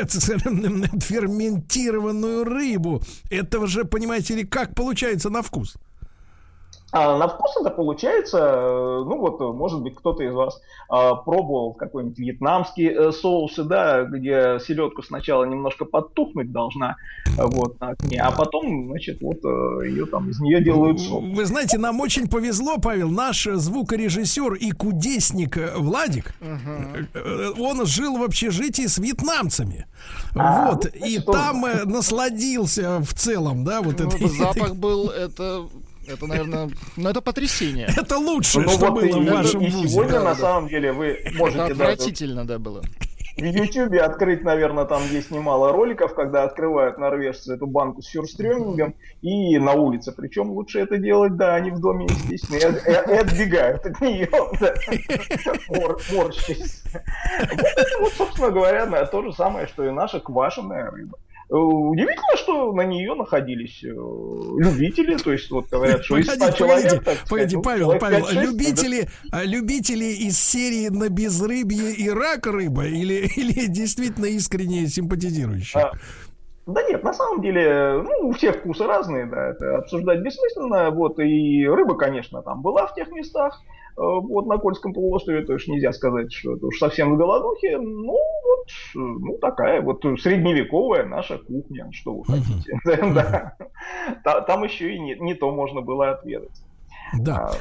ферментированную 1.03 2.43
рыбу, 2.43 3.01
это 3.29 3.65
же, 3.67 3.85
понимаете 3.85 4.35
ли, 4.35 4.43
как 4.43 4.75
получается 4.75 5.29
на 5.29 5.41
вкус? 5.41 5.77
А 6.91 7.17
на 7.17 7.27
вкус 7.27 7.51
это 7.59 7.69
получается, 7.69 8.37
э, 8.39 9.03
ну 9.05 9.19
вот, 9.19 9.39
может 9.55 9.81
быть, 9.81 9.93
кто-то 9.93 10.23
из 10.23 10.33
вас 10.33 10.59
а, 10.89 11.13
пробовал 11.13 11.73
какой-нибудь 11.73 12.17
вьетнамский 12.17 12.87
э, 12.87 13.11
соусы, 13.11 13.63
да, 13.63 14.05
где 14.05 14.57
селедку 14.59 15.03
сначала 15.03 15.43
немножко 15.43 15.85
подтухнуть 15.85 16.51
должна, 16.51 16.95
вот, 17.37 17.79
на 17.79 17.89
окне, 17.89 18.19
а 18.19 18.31
потом, 18.31 18.87
значит, 18.89 19.21
вот 19.21 19.37
э, 19.43 19.87
ее 19.87 20.07
там 20.07 20.31
из 20.31 20.39
нее 20.39 20.63
делают 20.63 20.99
сок. 20.99 21.23
Вы 21.23 21.45
знаете, 21.45 21.77
нам 21.77 21.99
очень 21.99 22.27
повезло, 22.27 22.77
Павел, 22.79 23.09
наш 23.09 23.43
звукорежиссер 23.43 24.55
и 24.55 24.71
кудесник 24.71 25.57
Владик, 25.77 26.33
угу. 26.41 27.63
он 27.63 27.85
жил 27.85 28.17
в 28.17 28.23
общежитии 28.23 28.87
с 28.87 28.97
вьетнамцами, 28.97 29.85
а, 30.35 30.71
вот, 30.71 30.87
ну, 30.91 31.05
и 31.05 31.19
там 31.19 31.65
насладился 31.85 32.99
в 33.01 33.13
целом, 33.13 33.63
да, 33.63 33.83
вот 33.83 33.99
ну, 33.99 34.07
это. 34.07 34.27
Запах 34.27 34.75
был, 34.75 35.09
это 35.09 35.67
это, 36.09 36.27
наверное, 36.27 36.69
ну 36.97 37.09
это 37.09 37.21
потрясение. 37.21 37.87
Это 37.97 38.17
лучшее, 38.17 38.65
ну, 38.65 38.71
что 38.71 38.87
вот 38.87 39.01
было 39.01 39.19
в 39.19 39.25
вашем 39.25 39.59
вузе. 39.61 39.87
Сегодня, 39.87 40.19
на 40.21 40.35
самом 40.35 40.67
деле, 40.67 40.91
вы 40.91 41.19
можете... 41.35 41.61
Это 41.61 41.71
отвратительно, 41.71 42.45
да, 42.45 42.59
было. 42.59 42.81
В 43.37 43.45
Ютубе 43.45 44.01
открыть, 44.01 44.43
наверное, 44.43 44.83
там 44.83 45.01
есть 45.11 45.31
немало 45.31 45.71
роликов, 45.71 46.13
когда 46.13 46.43
открывают 46.43 46.97
норвежцы 46.97 47.53
эту 47.53 47.67
банку 47.67 48.01
с 48.01 48.07
фюрстрёмингом 48.07 48.95
и 49.21 49.57
на 49.57 49.73
улице. 49.73 50.11
Причем 50.11 50.49
лучше 50.51 50.79
это 50.79 50.97
делать, 50.97 51.37
да, 51.37 51.55
они 51.55 51.71
в 51.71 51.79
доме, 51.79 52.05
естественно, 52.05 52.57
и, 52.57 53.11
и, 53.11 53.15
и 53.15 53.17
отбегают 53.17 53.85
от 53.85 54.01
нее, 54.01 54.29
да. 54.59 54.73
Мор, 55.69 56.01
морщись. 56.11 56.83
Вот 57.49 58.01
вот, 58.01 58.13
собственно 58.13 58.51
говоря, 58.51 58.85
то 59.05 59.21
же 59.21 59.31
самое, 59.33 59.67
что 59.67 59.85
и 59.85 59.91
наша 59.91 60.19
квашеная 60.19 60.91
рыба. 60.91 61.17
Удивительно, 61.49 62.37
что 62.37 62.71
на 62.73 62.81
нее 62.81 63.15
находились 63.15 63.83
э, 63.83 63.87
любители, 63.87 65.17
то 65.17 65.31
есть 65.31 65.49
вот 65.49 65.67
говорят, 65.69 66.05
что 66.05 66.17
из 66.17 66.31
100 66.31 66.51
человек... 66.51 67.03
Погоди, 67.27 67.57
Павел, 67.57 67.93
ну, 67.93 67.99
Павел, 67.99 68.27
5, 68.27 68.33
любители, 68.35 69.09
да? 69.31 69.43
любители 69.43 70.05
из 70.05 70.39
серии 70.39 70.89
на 70.89 71.09
безрыбье 71.09 71.91
и 71.91 72.07
рак 72.07 72.45
рыба 72.45 72.85
или, 72.85 73.27
или 73.35 73.65
действительно 73.65 74.25
искренне 74.25 74.85
симпатизирующие? 74.85 75.85
А, 75.85 75.91
да 76.67 76.83
нет, 76.83 77.03
на 77.03 77.13
самом 77.13 77.41
деле, 77.41 78.03
ну, 78.03 78.29
у 78.29 78.33
всех 78.33 78.57
вкусы 78.57 78.85
разные, 78.85 79.25
да, 79.25 79.49
это 79.49 79.77
обсуждать 79.77 80.19
бессмысленно, 80.19 80.91
вот, 80.91 81.17
и 81.17 81.67
рыба, 81.67 81.95
конечно, 81.95 82.43
там 82.43 82.61
была 82.61 82.85
в 82.85 82.93
тех 82.93 83.09
местах, 83.09 83.59
вот 83.99 84.45
на 84.47 84.57
Кольском 84.57 84.93
полуострове, 84.93 85.45
то 85.45 85.53
есть 85.53 85.67
нельзя 85.67 85.91
сказать, 85.91 86.31
что 86.31 86.55
это 86.55 86.67
уж 86.67 86.77
совсем 86.77 87.13
в 87.13 87.17
голодухе, 87.17 87.77
ну 87.77 88.13
вот, 88.13 88.67
ну 88.95 89.37
такая 89.39 89.81
вот 89.81 90.01
средневековая 90.19 91.05
наша 91.05 91.37
кухня, 91.37 91.89
что 91.91 92.13
вы 92.15 92.25
хотите. 92.25 92.79
Там 94.23 94.63
еще 94.63 94.95
и 94.95 94.99
не 94.99 95.33
то 95.33 95.51
можно 95.51 95.81
было 95.81 96.11
отведать. 96.11 96.63
Да. 97.17 97.51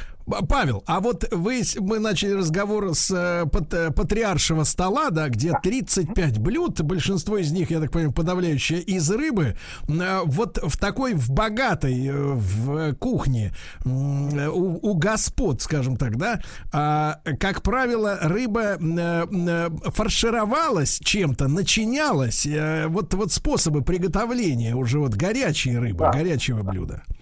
Павел, 0.47 0.83
а 0.85 0.99
вот 0.99 1.25
вы, 1.31 1.63
мы 1.79 1.99
начали 1.99 2.33
разговор 2.33 2.93
с 2.93 3.11
э, 3.11 3.45
пат, 3.49 3.73
э, 3.73 3.91
патриаршего 3.91 4.63
стола, 4.63 5.09
да, 5.09 5.29
где 5.29 5.53
35 5.61 6.39
блюд, 6.39 6.81
большинство 6.81 7.37
из 7.37 7.51
них, 7.51 7.71
я 7.71 7.79
так 7.79 7.91
понимаю, 7.91 8.13
подавляющее 8.13 8.79
из 8.79 9.09
рыбы. 9.09 9.57
Э, 9.87 10.21
вот 10.25 10.59
в 10.61 10.77
такой, 10.77 11.13
в 11.13 11.31
богатой 11.31 12.11
в 12.11 12.93
кухне 12.95 13.53
у, 13.85 14.91
у 14.91 14.93
господ, 14.93 15.61
скажем 15.61 15.97
так, 15.97 16.17
да, 16.17 16.41
а, 16.71 17.19
как 17.39 17.61
правило, 17.63 18.17
рыба 18.21 18.77
фаршировалась 19.91 20.99
чем-то, 21.03 21.47
начинялась. 21.47 22.47
Вот, 22.87 23.13
вот 23.13 23.31
способы 23.31 23.81
приготовления 23.81 24.75
уже 24.75 24.99
вот 24.99 25.15
горячей 25.15 25.77
рыбы, 25.77 25.99
да. 25.99 26.11
горячего 26.11 26.61
блюда. 26.63 27.03
А, 27.07 27.18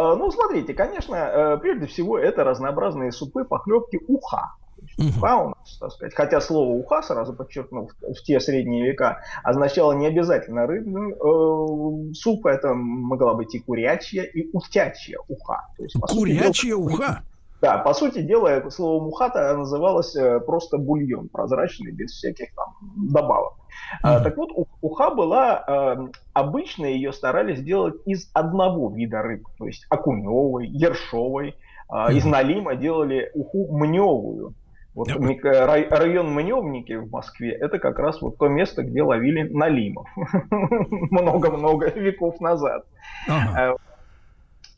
ну, 0.00 0.30
смотрите, 0.30 0.74
конечно, 0.74 1.14
э, 1.14 1.56
прежде 1.58 1.86
всего 1.86 2.18
это 2.18 2.42
разнообразные 2.42 3.12
супы, 3.12 3.44
похлебки 3.44 4.00
уха. 4.08 4.54
Уха 4.98 5.36
у 5.36 5.48
нас, 5.50 5.78
так 5.80 5.92
сказать, 5.92 6.14
хотя 6.14 6.40
слово 6.40 6.70
уха, 6.70 7.02
сразу 7.02 7.32
подчеркнув, 7.32 7.90
в 8.00 8.22
те 8.22 8.38
средние 8.40 8.84
века 8.84 9.20
означало 9.42 9.92
не 9.92 10.06
обязательно 10.06 10.66
рыбный 10.66 11.12
э, 11.12 12.12
суп, 12.14 12.46
это 12.46 12.74
могла 12.74 13.34
быть 13.34 13.54
и 13.54 13.60
курячья, 13.60 14.22
и 14.22 14.50
утячья 14.52 15.18
уха. 15.28 15.68
То 15.76 15.84
есть, 15.84 15.96
курячья 16.00 16.70
дела, 16.70 16.80
уха? 16.80 17.22
Да, 17.60 17.78
по 17.78 17.94
сути 17.94 18.20
дела, 18.20 18.68
слово 18.70 19.02
мухата 19.02 19.56
называлось 19.56 20.14
э, 20.16 20.40
просто 20.40 20.76
бульон 20.76 21.28
прозрачный, 21.28 21.92
без 21.92 22.12
всяких 22.12 22.54
там 22.54 22.74
добавок. 22.96 23.54
Uh-huh. 24.02 24.22
Так 24.22 24.36
вот, 24.36 24.50
уха 24.82 25.10
была 25.10 25.64
э, 25.66 25.96
обычно 26.34 26.84
ее 26.84 27.12
старались 27.12 27.58
сделать 27.60 27.94
из 28.04 28.30
одного 28.34 28.90
вида 28.90 29.22
рыб, 29.22 29.46
то 29.58 29.66
есть 29.66 29.86
окуневой, 29.88 30.66
ершовой. 30.66 31.56
Uh-huh. 31.90 32.12
Из 32.14 32.24
налима 32.24 32.76
делали 32.76 33.30
уху 33.34 33.74
мневую. 33.76 34.54
Вот 34.94 35.08
yeah. 35.08 35.88
район 35.90 36.32
Мневники 36.32 36.92
в 36.92 37.10
Москве 37.10 37.50
это 37.50 37.78
как 37.78 37.98
раз 37.98 38.22
вот 38.22 38.38
то 38.38 38.46
место, 38.48 38.84
где 38.84 39.02
ловили 39.02 39.42
налимов 39.42 40.06
много-много 40.50 41.88
веков 41.88 42.40
назад. 42.40 42.84
Uh-huh. 43.28 43.76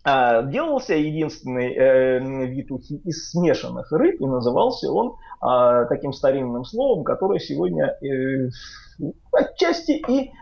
А, 0.09 0.43
делался 0.43 0.95
единственный 0.95 1.75
э, 1.75 2.47
вид 2.47 2.71
ухи 2.71 2.95
из 3.05 3.31
смешанных 3.31 3.91
рыб, 3.91 4.21
и 4.21 4.25
назывался 4.25 4.89
он 4.93 5.17
а, 5.41 5.85
таким 5.87 6.13
старинным 6.13 6.65
словом, 6.65 7.03
которое 7.03 7.41
сегодня 7.41 7.87
э, 8.01 8.51
отчасти 9.33 10.01
и 10.09 10.31
а, 10.31 10.33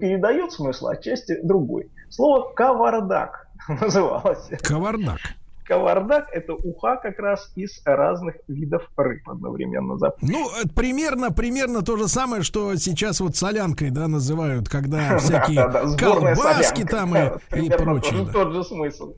передает 0.00 0.52
смысл, 0.52 0.88
отчасти 0.88 1.38
другой. 1.42 1.90
Слово 2.08 2.52
«кавардак» 2.54 3.48
называлось. 3.80 4.48
Кавардак. 4.62 5.18
Кавардак– 5.64 6.28
это 6.32 6.54
уха 6.54 6.96
как 6.96 7.18
раз 7.20 7.52
из 7.54 7.80
разных 7.84 8.36
видов 8.48 8.82
рыб 8.96 9.28
одновременно. 9.28 9.96
Ну, 10.20 10.50
примерно, 10.74 11.30
примерно 11.30 11.82
то 11.82 11.96
же 11.96 12.08
самое, 12.08 12.42
что 12.42 12.74
сейчас 12.76 13.20
вот 13.20 13.36
солянкой, 13.36 13.90
да, 13.90 14.08
называют, 14.08 14.68
когда 14.68 15.18
всякие 15.18 15.96
колбаски 15.96 16.84
там 16.84 17.16
и, 17.16 17.70
прочее. 17.70 18.26
Тот 18.32 18.52
же 18.52 18.64
смысл. 18.64 19.14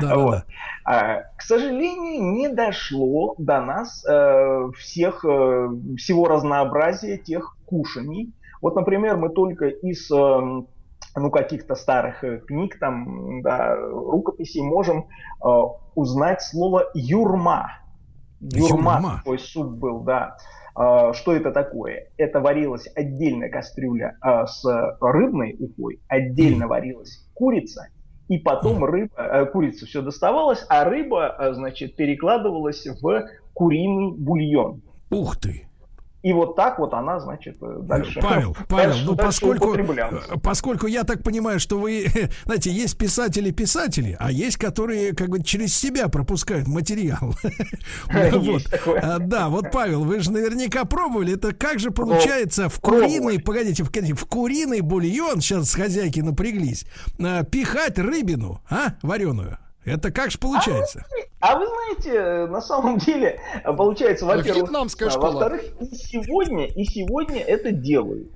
Да, 0.00 0.16
вот. 0.16 0.30
да. 0.30 0.44
А, 0.84 1.22
к 1.36 1.42
сожалению, 1.42 2.32
не 2.32 2.48
дошло 2.48 3.34
до 3.38 3.60
нас 3.60 4.04
э, 4.06 4.70
всех, 4.78 5.24
э, 5.24 5.68
всего 5.98 6.26
разнообразия 6.26 7.18
тех 7.18 7.56
кушаний. 7.66 8.32
Вот, 8.64 8.76
например, 8.76 9.18
мы 9.18 9.28
только 9.28 9.66
из 9.66 10.10
э, 10.10 10.14
ну, 10.16 11.30
каких-то 11.30 11.74
старых 11.74 12.24
э, 12.24 12.38
книг, 12.38 12.78
там, 12.78 13.42
да, 13.42 13.76
рукописей 13.76 14.62
можем 14.62 15.00
э, 15.44 15.48
узнать 15.94 16.40
слово 16.40 16.84
юрма. 16.94 17.72
Юрма, 18.40 18.94
юрма. 18.94 19.16
такой 19.18 19.38
суп 19.38 19.66
был, 19.66 20.00
да. 20.00 20.38
Э, 20.80 21.12
что 21.12 21.34
это 21.34 21.50
такое? 21.52 22.08
Это 22.16 22.40
варилась 22.40 22.88
отдельная 22.96 23.50
кастрюля 23.50 24.16
э, 24.24 24.46
с 24.46 24.64
рыбной 24.98 25.56
ухой, 25.60 26.00
отдельно 26.08 26.66
варилась 26.66 27.28
курица, 27.34 27.88
и 28.28 28.38
потом 28.38 28.82
рыба, 28.82 29.12
э, 29.14 29.44
курица 29.44 29.84
все 29.84 30.00
доставалась, 30.00 30.64
а 30.70 30.84
рыба, 30.84 31.36
э, 31.38 31.52
значит, 31.52 31.96
перекладывалась 31.96 32.86
в 32.86 33.28
куриный 33.52 34.16
бульон. 34.16 34.80
Ух 35.10 35.36
ты! 35.36 35.68
И 36.24 36.32
вот 36.32 36.56
так 36.56 36.78
вот 36.78 36.94
она, 36.94 37.20
значит, 37.20 37.58
э, 37.60 37.80
дальше. 37.82 38.18
Павел, 38.22 38.56
Павел, 38.66 38.88
дальше, 38.92 39.04
ну 39.04 39.14
дальше 39.14 39.26
поскольку, 39.26 39.76
поскольку 40.42 40.86
я 40.86 41.04
так 41.04 41.22
понимаю, 41.22 41.60
что 41.60 41.78
вы, 41.78 42.06
знаете, 42.46 42.70
есть 42.70 42.96
писатели-писатели, 42.96 44.16
а 44.18 44.32
есть, 44.32 44.56
которые 44.56 45.14
как 45.14 45.28
бы 45.28 45.42
через 45.42 45.74
себя 45.74 46.08
пропускают 46.08 46.66
материал. 46.66 47.34
А, 49.02 49.18
да, 49.18 49.48
вот, 49.48 49.70
Павел, 49.70 50.04
вы 50.04 50.20
же 50.20 50.32
наверняка 50.32 50.84
пробовали. 50.84 51.34
Это 51.34 51.52
как 51.52 51.78
же 51.78 51.90
получается 51.90 52.68
в 52.68 52.80
куриный, 52.80 53.38
погодите, 53.38 53.84
в 53.84 54.26
куриный 54.26 54.80
бульон, 54.80 55.40
сейчас 55.40 55.70
с 55.70 55.74
хозяйки 55.74 56.20
напряглись, 56.20 56.86
а, 57.18 57.42
пихать 57.44 57.98
рыбину, 57.98 58.62
а, 58.70 58.94
вареную? 59.02 59.58
Это 59.84 60.10
как 60.10 60.30
же 60.30 60.38
получается? 60.38 61.04
А, 61.44 61.58
вы 61.58 61.66
знаете, 61.66 62.46
на 62.50 62.60
самом 62.60 62.98
деле, 63.06 63.40
получается, 63.76 64.24
во-первых, 64.24 64.70
а, 64.72 65.18
во-вторых, 65.18 65.62
и 65.80 65.94
сегодня, 65.94 66.66
и 66.66 66.84
сегодня 66.84 67.40
это 67.40 67.72
делают 67.72 68.30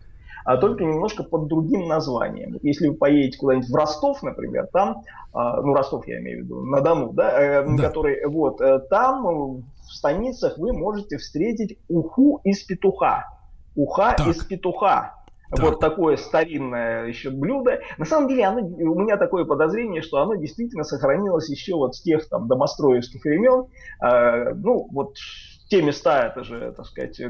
а 0.45 0.57
только 0.57 0.83
немножко 0.83 1.25
под 1.25 1.47
другим 1.47 1.88
названием. 1.88 2.59
Если 2.62 2.88
вы 2.88 2.95
поедете 2.95 3.37
куда-нибудь 3.37 3.69
в 3.69 3.75
Ростов, 3.75 4.23
например, 4.23 4.67
там, 4.73 5.03
а, 5.35 5.61
ну 5.61 5.75
Ростов 5.75 6.09
я 6.09 6.21
имею 6.21 6.41
в 6.41 6.45
виду, 6.45 6.65
на 6.65 6.81
Дону, 6.81 7.12
да, 7.12 7.38
э, 7.38 7.67
да. 7.77 7.83
который, 7.83 8.25
вот, 8.27 8.59
э, 8.62 8.79
там 8.88 9.25
в 9.27 9.93
станицах 9.93 10.57
вы 10.57 10.73
можете 10.73 11.19
встретить 11.19 11.77
уху 11.91 12.41
из 12.45 12.62
петуха. 12.62 13.27
Уха 13.77 14.15
так. 14.17 14.29
из 14.29 14.43
петуха. 14.43 15.17
Так. 15.50 15.61
Вот 15.61 15.81
такое 15.81 16.17
старинное 16.17 17.06
еще 17.06 17.30
блюдо. 17.30 17.80
На 17.97 18.04
самом 18.04 18.28
деле, 18.28 18.45
оно, 18.45 18.61
у 18.61 19.00
меня 19.00 19.17
такое 19.17 19.45
подозрение, 19.45 20.02
что 20.02 20.19
оно 20.19 20.34
действительно 20.34 20.84
сохранилось 20.84 21.49
еще 21.49 21.75
вот 21.75 21.95
с 21.95 22.02
тех 22.02 22.28
там 22.28 22.49
домостроевских 22.49 23.25
времен. 23.25 23.67
Э, 24.02 24.52
ну, 24.54 24.89
вот 24.91 25.15
те 25.69 25.83
места, 25.83 26.26
это 26.26 26.45
же, 26.45 26.73
так 26.75 26.87
сказать, 26.87 27.21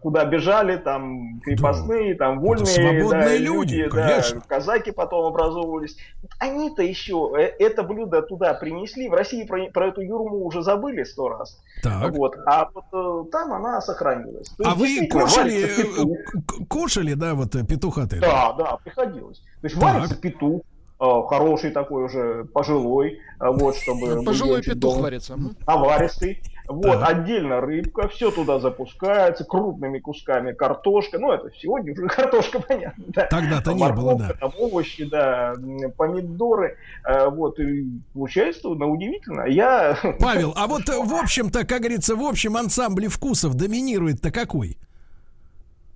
куда 0.00 0.24
бежали 0.24 0.76
там 0.76 1.40
крепостные, 1.40 2.14
там 2.14 2.38
вольные 2.38 2.66
свободные 2.66 3.10
да, 3.10 3.36
люди, 3.36 3.74
люди 3.74 3.90
да, 3.92 4.22
казаки 4.46 4.92
потом 4.92 5.26
образовывались. 5.26 5.96
Они-то 6.38 6.82
еще 6.82 7.32
э, 7.36 7.42
это 7.58 7.82
блюдо 7.82 8.22
туда 8.22 8.54
принесли. 8.54 9.08
В 9.08 9.14
России 9.14 9.44
про, 9.44 9.66
про 9.66 9.88
эту 9.88 10.00
юрму 10.00 10.46
уже 10.46 10.62
забыли 10.62 11.02
сто 11.02 11.28
раз. 11.28 11.60
Так. 11.82 12.12
Вот, 12.12 12.36
а 12.46 12.68
вот 12.72 12.84
э, 12.92 13.30
там 13.32 13.52
она 13.52 13.80
сохранилась. 13.80 14.48
То 14.50 14.70
а 14.70 14.74
вы 14.74 15.08
кушали, 15.08 15.64
э, 15.64 16.64
кушали, 16.68 17.14
да, 17.14 17.34
вот 17.34 17.50
петуха-то? 17.50 18.20
Да, 18.20 18.52
да, 18.52 18.76
приходилось. 18.84 19.38
То 19.60 19.66
есть 19.66 19.74
так. 19.74 19.94
варится 19.94 20.14
петух, 20.14 20.62
хороший 21.00 21.70
такой 21.72 22.04
уже, 22.04 22.44
пожилой, 22.52 23.18
вот, 23.40 23.76
чтобы... 23.76 24.22
Пожилой 24.24 24.62
петух 24.62 24.98
варится. 24.98 25.36
Наваристый. 25.66 26.40
Вот, 26.68 27.00
да. 27.00 27.06
отдельно 27.06 27.62
рыбка, 27.62 28.08
все 28.08 28.30
туда 28.30 28.60
запускается, 28.60 29.44
крупными 29.44 29.98
кусками 30.00 30.52
картошка. 30.52 31.18
Ну, 31.18 31.32
это 31.32 31.50
сегодня 31.58 31.92
уже 31.94 32.02
картошка, 32.08 32.60
понятно. 32.60 33.04
Да. 33.08 33.26
Тогда-то 33.26 33.72
не 33.72 33.90
было, 33.90 34.16
да. 34.16 34.34
Там 34.38 34.52
овощи, 34.58 35.04
да, 35.04 35.54
помидоры. 35.96 36.76
Э, 37.06 37.30
вот, 37.30 37.58
и 37.58 37.86
получается, 38.12 38.68
ну, 38.68 38.90
удивительно. 38.90 39.46
Я... 39.46 39.98
Павел, 40.20 40.52
а 40.56 40.66
вот, 40.66 40.88
в 40.88 41.14
общем-то, 41.14 41.66
как 41.66 41.80
говорится, 41.80 42.14
в 42.14 42.22
общем 42.22 42.56
ансамбле 42.56 43.08
вкусов 43.08 43.54
доминирует-то 43.54 44.30
какой? 44.30 44.76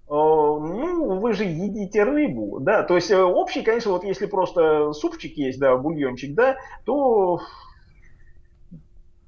ну, 0.08 1.18
вы 1.20 1.32
же 1.32 1.44
едите 1.44 2.02
рыбу, 2.02 2.58
да, 2.60 2.82
то 2.82 2.96
есть 2.96 3.10
э, 3.10 3.18
общий, 3.18 3.62
конечно, 3.62 3.92
вот 3.92 4.04
если 4.04 4.26
просто 4.26 4.92
супчик 4.92 5.36
есть, 5.38 5.58
да, 5.58 5.74
бульончик, 5.76 6.34
да, 6.34 6.56
то 6.84 7.40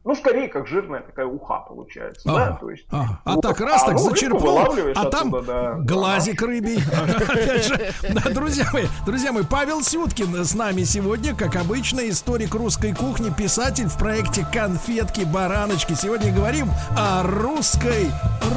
ну, 0.04 0.14
скорее, 0.14 0.48
как 0.48 0.66
жирная 0.66 1.00
такая 1.00 1.26
уха 1.26 1.60
получается, 1.66 2.28
ага, 2.28 2.46
да? 2.50 2.56
То 2.56 2.70
есть, 2.70 2.84
ага. 2.90 3.20
А 3.24 3.34
вот, 3.34 3.40
так 3.42 3.60
раз, 3.60 3.82
а, 3.82 3.86
так 3.86 3.94
ну, 3.94 4.00
зачерпнул, 4.00 4.58
а 4.94 5.04
там 5.06 5.30
да, 5.44 5.76
глазик 5.78 6.40
да. 6.40 6.46
рыбий. 6.46 6.78
Опять 6.92 7.66
же, 7.66 7.92
да, 8.10 8.30
друзья 8.30 8.66
мои, 8.72 8.84
друзья 9.06 9.32
мои, 9.32 9.44
Павел 9.44 9.82
Сюткин 9.82 10.44
с 10.44 10.54
нами 10.54 10.82
сегодня, 10.82 11.34
как 11.34 11.56
обычно, 11.56 12.06
историк 12.08 12.54
русской 12.54 12.94
кухни, 12.94 13.30
писатель 13.30 13.86
в 13.86 13.98
проекте 13.98 14.46
«Конфетки-бараночки». 14.52 15.94
Сегодня 15.94 16.34
говорим 16.34 16.68
о 16.96 17.22
русской 17.22 18.10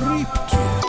рыбке. 0.05 0.87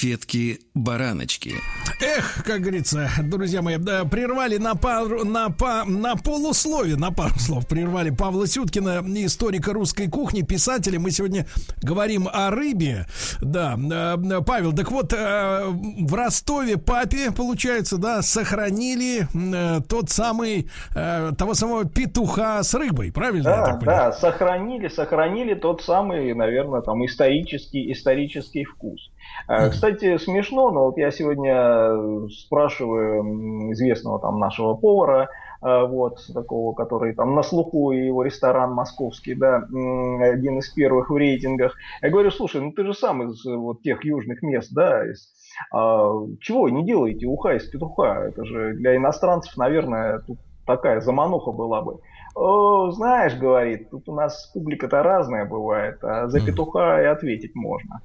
Конфетки-бараночки. 0.00 1.54
Эх, 2.00 2.42
как 2.44 2.60
говорится, 2.60 3.08
друзья 3.22 3.60
мои, 3.60 3.76
да, 3.76 4.04
прервали 4.04 4.56
на 4.56 4.74
пару, 4.74 5.24
на, 5.24 5.50
по, 5.50 5.84
на 5.84 6.16
полуслове, 6.16 6.96
на 6.96 7.12
пару 7.12 7.38
слов 7.38 7.66
прервали 7.66 8.10
Павла 8.10 8.46
Сюткина, 8.46 9.02
историка 9.24 9.72
русской 9.72 10.08
кухни, 10.08 10.42
писателя. 10.42 10.98
Мы 10.98 11.10
сегодня 11.10 11.46
говорим 11.82 12.28
о 12.32 12.50
рыбе. 12.50 13.06
Да, 13.40 13.76
э, 13.76 14.40
Павел, 14.46 14.72
так 14.72 14.90
вот, 14.90 15.12
э, 15.12 15.66
в 15.66 16.14
Ростове 16.14 16.78
папе, 16.78 17.30
получается, 17.30 17.98
да, 17.98 18.22
сохранили 18.22 19.28
э, 19.34 19.80
тот 19.86 20.10
самый, 20.10 20.68
того 20.94 21.54
самого 21.54 21.84
петуха 21.84 22.62
с 22.62 22.74
рыбой, 22.74 23.12
правильно? 23.12 23.44
Да, 23.44 23.80
да, 23.82 24.12
сохранили, 24.12 24.88
сохранили 24.88 25.54
тот 25.54 25.82
самый, 25.82 26.32
наверное, 26.34 26.80
там 26.80 27.04
исторический, 27.04 27.92
исторический 27.92 28.64
вкус. 28.64 29.10
Кстати, 29.46 30.18
смешно, 30.18 30.70
но 30.70 30.86
вот 30.86 30.98
я 30.98 31.10
сегодня 31.10 32.28
спрашиваю 32.28 33.72
известного 33.72 34.20
там 34.20 34.38
нашего 34.38 34.74
повара, 34.74 35.28
э, 35.62 35.86
вот, 35.86 36.18
такого, 36.32 36.74
который 36.74 37.14
там 37.14 37.34
на 37.34 37.42
слуху, 37.42 37.92
и 37.92 38.06
его 38.06 38.22
ресторан 38.22 38.72
московский, 38.72 39.34
да, 39.34 39.56
один 39.58 40.58
из 40.58 40.68
первых 40.70 41.10
в 41.10 41.16
рейтингах. 41.16 41.76
Я 42.02 42.10
говорю, 42.10 42.30
слушай, 42.30 42.60
ну 42.60 42.72
ты 42.72 42.84
же 42.84 42.94
сам 42.94 43.22
из 43.22 43.44
вот 43.44 43.82
тех 43.82 44.04
южных 44.04 44.42
мест, 44.42 44.72
да, 44.72 45.04
из, 45.10 45.28
а, 45.72 46.12
чего 46.40 46.68
не 46.68 46.84
делаете 46.84 47.26
уха 47.26 47.56
из 47.56 47.64
петуха? 47.64 48.26
Это 48.26 48.44
же 48.44 48.74
для 48.74 48.96
иностранцев, 48.96 49.56
наверное, 49.56 50.20
тут 50.20 50.38
такая 50.66 51.00
замануха 51.00 51.52
была 51.52 51.82
бы. 51.82 52.00
О, 52.34 52.90
знаешь, 52.92 53.36
говорит, 53.36 53.90
тут 53.90 54.08
у 54.08 54.14
нас 54.14 54.50
публика-то 54.54 55.02
разная 55.02 55.44
бывает, 55.44 56.02
а 56.02 56.28
за 56.28 56.40
петуха 56.44 57.02
и 57.02 57.06
ответить 57.06 57.54
можно. 57.54 58.00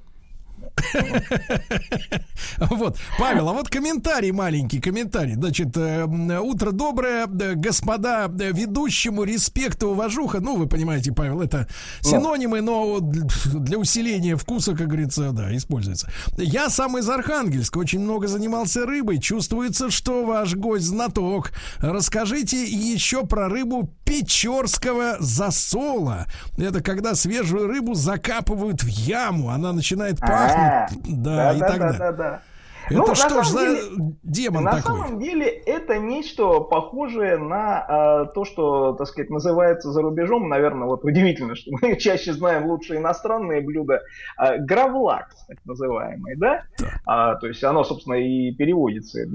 Вот, 2.58 2.96
Павел, 3.18 3.48
а 3.48 3.52
вот 3.52 3.68
комментарий 3.68 4.30
маленький, 4.30 4.80
комментарий. 4.80 5.34
Значит, 5.34 5.76
э, 5.76 6.04
утро 6.04 6.70
доброе, 6.70 7.26
господа, 7.26 8.28
ведущему 8.28 9.24
респект 9.24 9.82
и 9.82 9.86
уважуха. 9.86 10.40
Ну, 10.40 10.56
вы 10.56 10.66
понимаете, 10.66 11.12
Павел, 11.12 11.42
это 11.42 11.68
синонимы, 12.00 12.60
но 12.60 13.00
для 13.00 13.78
усиления 13.78 14.36
вкуса, 14.36 14.74
как 14.74 14.88
говорится, 14.88 15.32
да, 15.32 15.54
используется. 15.54 16.10
Я 16.36 16.70
сам 16.70 16.98
из 16.98 17.08
Архангельска, 17.08 17.78
очень 17.78 18.00
много 18.00 18.26
занимался 18.26 18.86
рыбой. 18.86 19.18
Чувствуется, 19.18 19.90
что 19.90 20.24
ваш 20.24 20.54
гость 20.54 20.86
знаток. 20.86 21.52
Расскажите 21.78 22.64
еще 22.64 23.26
про 23.26 23.48
рыбу 23.48 23.90
печорского 24.04 25.16
засола. 25.20 26.26
Это 26.56 26.80
когда 26.80 27.14
свежую 27.14 27.66
рыбу 27.66 27.94
закапывают 27.94 28.82
в 28.82 28.86
яму, 28.86 29.50
она 29.50 29.72
начинает 29.72 30.20
пахнуть. 30.20 30.85
Да, 31.04 31.52
и 31.52 31.60
так 31.60 31.78
далее. 31.78 32.40
Это 32.88 32.98
ну, 32.98 33.14
что 33.16 33.42
ж 33.42 33.48
за 33.48 33.66
деле, 33.66 33.80
демон 34.22 34.64
на 34.64 34.76
такой? 34.76 34.98
На 34.98 35.06
самом 35.06 35.20
деле 35.20 35.46
это 35.46 35.98
нечто 35.98 36.60
похожее 36.60 37.36
на 37.36 38.26
э, 38.28 38.32
то, 38.32 38.44
что, 38.44 38.92
так 38.92 39.08
сказать, 39.08 39.28
называется 39.28 39.90
за 39.90 40.02
рубежом, 40.02 40.48
наверное, 40.48 40.86
вот 40.86 41.04
удивительно, 41.04 41.56
что 41.56 41.72
мы 41.80 41.96
чаще 41.98 42.32
знаем 42.32 42.66
лучшие 42.66 43.00
иностранные 43.00 43.60
блюда, 43.60 44.02
э, 44.38 44.58
гравлакс, 44.58 45.46
так 45.46 45.58
называемый, 45.64 46.36
да? 46.36 46.62
да. 46.78 46.86
А, 47.06 47.34
то 47.36 47.48
есть 47.48 47.64
оно, 47.64 47.82
собственно, 47.82 48.14
и 48.14 48.52
переводится 48.52 49.26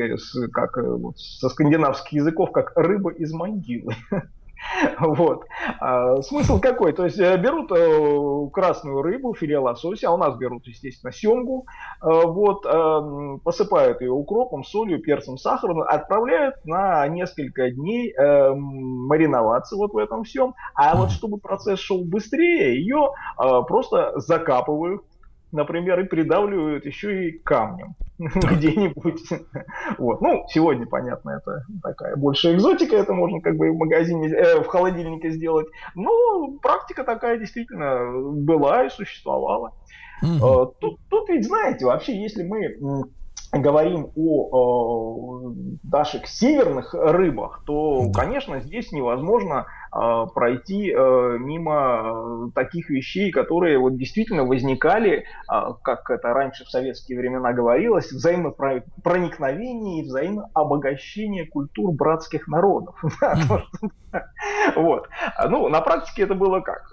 как 0.53 0.77
э, 0.77 0.89
вот, 0.89 1.19
со 1.19 1.49
скандинавских 1.49 2.13
языков 2.13 2.51
как 2.51 2.71
рыба 2.75 3.11
из 3.11 3.33
могилы. 3.33 3.95
Вот. 4.99 5.45
А, 5.79 6.21
смысл 6.21 6.59
какой? 6.59 6.93
То 6.93 7.05
есть 7.05 7.19
э, 7.19 7.37
берут 7.37 7.71
э, 7.71 8.49
красную 8.51 9.01
рыбу, 9.01 9.33
филе 9.33 9.57
лосося, 9.57 10.09
а 10.09 10.13
у 10.13 10.17
нас 10.17 10.35
берут, 10.37 10.67
естественно, 10.67 11.11
семгу, 11.11 11.65
э, 12.01 12.05
вот, 12.07 12.61
посыпают 13.43 14.01
ее 14.01 14.11
укропом, 14.11 14.63
солью, 14.63 15.01
перцем, 15.01 15.37
сахаром, 15.37 15.81
отправляют 15.81 16.55
на 16.65 17.07
несколько 17.07 17.69
дней 17.71 18.13
мариноваться 18.17 19.75
вот 19.75 19.93
в 19.93 19.97
этом 19.97 20.23
всем. 20.23 20.53
А 20.75 20.95
вот 20.95 21.11
чтобы 21.11 21.37
процесс 21.37 21.79
шел 21.79 22.03
быстрее, 22.03 22.75
ее 22.75 23.11
просто 23.37 24.13
закапывают 24.19 25.03
например, 25.51 25.99
и 25.99 26.03
придавливают 26.03 26.85
еще 26.85 27.29
и 27.29 27.39
камнем 27.39 27.95
где-нибудь. 28.17 29.21
Вот. 29.97 30.21
Ну, 30.21 30.45
сегодня, 30.49 30.85
понятно, 30.85 31.41
это 31.41 31.65
такая 31.81 32.15
больше 32.15 32.55
экзотика, 32.55 32.95
это 32.95 33.13
можно 33.13 33.41
как 33.41 33.55
бы 33.57 33.71
в 33.71 33.77
магазине, 33.77 34.29
э, 34.29 34.61
в 34.61 34.67
холодильнике 34.67 35.31
сделать. 35.31 35.67
Но 35.95 36.57
практика 36.61 37.03
такая 37.03 37.37
действительно 37.37 38.31
была 38.33 38.85
и 38.85 38.89
существовала. 38.89 39.73
Mm-hmm. 40.23 40.73
Тут, 40.79 40.99
тут 41.09 41.29
ведь, 41.29 41.45
знаете, 41.45 41.85
вообще, 41.85 42.21
если 42.21 42.43
мы 42.43 42.75
говорим 43.59 44.11
о 44.15 45.49
э, 45.49 45.77
наших 45.83 46.27
северных 46.27 46.93
рыбах, 46.93 47.63
то, 47.65 48.05
да. 48.07 48.21
конечно, 48.21 48.61
здесь 48.61 48.91
невозможно 48.93 49.67
э, 49.93 50.25
пройти 50.33 50.91
э, 50.91 51.37
мимо 51.37 52.47
э, 52.47 52.51
таких 52.55 52.89
вещей, 52.89 53.31
которые 53.31 53.77
вот 53.77 53.97
действительно 53.97 54.45
возникали, 54.45 55.25
э, 55.51 55.53
как 55.83 56.09
это 56.09 56.29
раньше 56.29 56.63
в 56.63 56.69
советские 56.69 57.19
времена 57.19 57.51
говорилось, 57.51 58.11
взаимопроникновение 58.11 60.01
и 60.01 60.05
взаимообогащение 60.05 61.45
культур 61.45 61.91
братских 61.91 62.47
народов. 62.47 63.03
Вот. 64.75 65.07
Ну, 65.49 65.69
на 65.69 65.79
практике 65.79 66.23
это 66.23 66.35
было 66.35 66.59
как? 66.59 66.91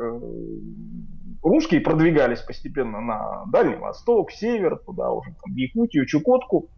Русские 1.42 1.80
продвигались 1.80 2.40
постепенно 2.40 3.00
на 3.00 3.44
Дальний 3.46 3.76
Восток, 3.76 4.30
север, 4.32 4.78
туда 4.84 5.10
уже 5.12 5.30
там, 5.42 5.54
Якутию, 5.54 6.06
Чукотку. 6.06 6.68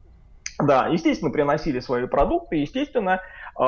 Да, 0.63 0.89
естественно, 0.89 1.31
приносили 1.31 1.81
свои 1.81 2.07
продукты. 2.07 2.57
Естественно, 2.57 3.21
э, 3.59 3.63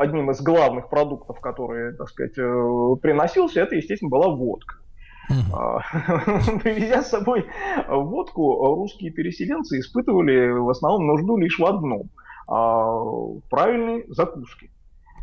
одним 0.00 0.30
из 0.30 0.40
главных 0.40 0.88
продуктов, 0.88 1.40
которые, 1.40 1.92
так 1.92 2.08
сказать, 2.08 2.36
э, 2.36 2.96
приносился, 3.00 3.60
это, 3.60 3.76
естественно, 3.76 4.10
была 4.10 4.28
водка. 4.34 4.76
А, 5.52 5.80
привезя 6.62 7.02
с 7.02 7.10
собой 7.10 7.46
водку, 7.86 8.74
русские 8.74 9.12
переселенцы 9.12 9.78
испытывали 9.78 10.50
в 10.50 10.70
основном 10.70 11.06
нужду 11.06 11.36
лишь 11.36 11.58
в 11.58 11.64
одном 11.66 12.10
а,– 12.48 13.04
правильной 13.50 14.04
закуске. 14.08 14.70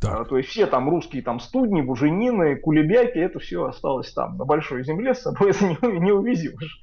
Так. 0.05 0.21
А, 0.21 0.25
то 0.25 0.37
есть 0.37 0.49
все 0.49 0.67
там 0.67 0.89
русские 0.89 1.21
там 1.21 1.39
студни, 1.39 1.81
буженины, 1.81 2.55
кулебяки, 2.55 3.17
это 3.17 3.39
все 3.39 3.65
осталось 3.65 4.11
там, 4.13 4.37
на 4.37 4.45
большой 4.45 4.83
земле, 4.83 5.13
с 5.15 5.21
собой 5.21 5.51
это 5.51 5.65
не, 5.87 5.99
не 5.99 6.11
увезешь. 6.11 6.79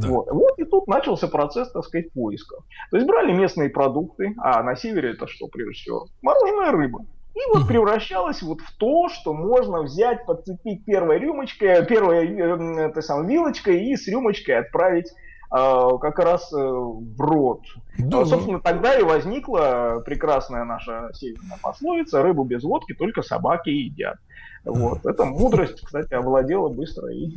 Да. 0.00 0.08
Вот. 0.08 0.30
вот 0.30 0.58
и 0.58 0.64
тут 0.64 0.86
начался 0.86 1.28
процесс, 1.28 1.70
так 1.70 1.84
сказать, 1.84 2.12
поиска. 2.12 2.56
То 2.90 2.96
есть 2.96 3.06
брали 3.06 3.32
местные 3.32 3.68
продукты, 3.68 4.34
а 4.38 4.62
на 4.62 4.76
севере 4.76 5.10
это 5.10 5.26
что, 5.26 5.46
прежде 5.48 5.72
всего? 5.74 6.06
Мороженая 6.22 6.72
рыба. 6.72 7.04
И 7.34 7.40
вот 7.52 7.66
превращалось 7.66 8.42
вот 8.42 8.60
в 8.60 8.76
то, 8.78 9.08
что 9.08 9.34
можно 9.34 9.82
взять, 9.82 10.24
подцепить 10.24 10.84
первой 10.84 11.18
рюмочкой, 11.18 11.84
первой 11.84 12.28
э, 12.28 12.86
этой 12.86 13.02
самой 13.02 13.26
вилочкой 13.26 13.84
и 13.86 13.96
с 13.96 14.06
рюмочкой 14.06 14.58
отправить 14.58 15.12
как 15.54 16.18
раз 16.18 16.52
э, 16.52 16.56
в 16.56 17.20
рот. 17.20 17.60
Да. 17.98 18.22
А, 18.22 18.26
собственно, 18.26 18.60
тогда 18.60 18.98
и 18.98 19.02
возникла 19.02 20.02
прекрасная 20.04 20.64
наша 20.64 21.10
северная 21.14 21.58
пословица 21.62 22.22
«рыбу 22.22 22.42
без 22.42 22.64
водки 22.64 22.92
только 22.92 23.22
собаки 23.22 23.68
едят». 23.68 24.16
Вот. 24.64 25.04
Эта 25.06 25.24
мудрость, 25.24 25.80
кстати, 25.80 26.12
овладела 26.14 26.68
быстро 26.68 27.12
и 27.12 27.26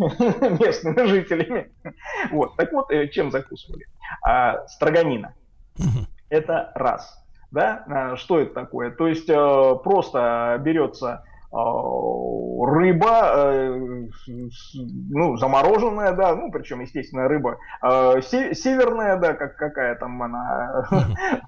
местными 0.60 1.06
жителями. 1.06 1.72
Вот. 2.32 2.56
Так 2.56 2.72
вот, 2.72 2.90
э, 2.90 3.08
чем 3.10 3.32
закусывали? 3.32 3.86
А, 4.24 4.66
строганина. 4.68 5.34
Это 6.30 6.72
раз. 6.74 7.24
Да? 7.52 7.86
А, 7.88 8.16
что 8.16 8.40
это 8.40 8.54
такое? 8.54 8.92
То 8.92 9.08
есть 9.08 9.30
э, 9.30 9.76
просто 9.84 10.60
берется 10.64 11.08
а, 11.10 11.24
рыба, 11.52 13.32
э, 13.36 14.08
ну, 15.10 15.38
замороженная, 15.38 16.12
да, 16.14 16.36
ну, 16.36 16.52
причем, 16.52 16.82
естественно, 16.82 17.28
рыба 17.28 17.58
э, 17.82 18.22
северная, 18.22 19.18
да, 19.18 19.34
как 19.34 19.56
какая 19.56 19.96
там 19.96 20.22
она, 20.22 20.88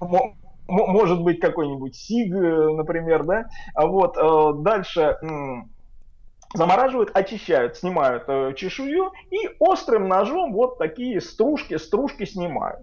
может 0.68 1.22
быть, 1.22 1.40
какой-нибудь 1.40 1.94
сиг, 1.94 2.32
например, 2.32 3.24
да, 3.24 3.46
а 3.74 3.86
вот, 3.86 4.16
э, 4.16 4.62
дальше 4.62 5.18
замораживают, 6.54 7.10
очищают, 7.14 7.76
снимают 7.76 8.56
чешую 8.56 9.12
и 9.30 9.50
острым 9.60 10.08
ножом 10.08 10.52
вот 10.52 10.78
такие 10.78 11.20
стружки, 11.20 11.76
стружки 11.76 12.24
снимают. 12.24 12.80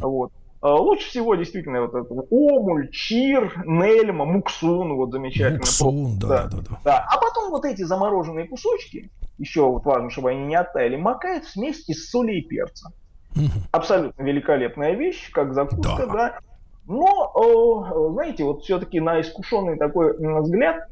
Вот. 0.00 0.32
А, 0.62 0.74
лучше 0.74 1.08
всего 1.08 1.34
действительно 1.36 1.82
вот 1.82 1.94
это 1.94 2.12
омуль, 2.12 2.90
чир, 2.90 3.62
нельма, 3.64 4.26
муксун, 4.26 4.94
вот 4.94 5.10
замечательно. 5.10 5.58
Муксун, 5.58 6.18
да, 6.18 6.28
да, 6.28 6.48
да, 6.48 6.56
да. 6.58 6.80
да. 6.84 7.08
А 7.10 7.18
потом 7.18 7.50
вот 7.50 7.64
эти 7.64 7.82
замороженные 7.82 8.46
кусочки, 8.46 9.10
еще 9.38 9.62
вот 9.62 9.84
важно, 9.86 10.10
чтобы 10.10 10.30
они 10.30 10.46
не 10.46 10.56
оттаяли, 10.56 10.96
макают 10.96 11.44
в 11.44 11.50
смесь 11.50 11.88
из 11.88 12.10
соли 12.10 12.40
и 12.40 12.42
перца. 12.42 12.92
Угу. 13.34 13.44
Абсолютно 13.72 14.22
великолепная 14.22 14.92
вещь, 14.94 15.30
как 15.32 15.54
закуска, 15.54 16.06
да. 16.06 16.12
да. 16.12 16.38
Но, 16.86 18.10
знаете, 18.12 18.44
вот 18.44 18.62
все-таки 18.62 19.00
на 19.00 19.20
искушенный 19.20 19.76
такой 19.76 20.16
взгляд, 20.40 20.88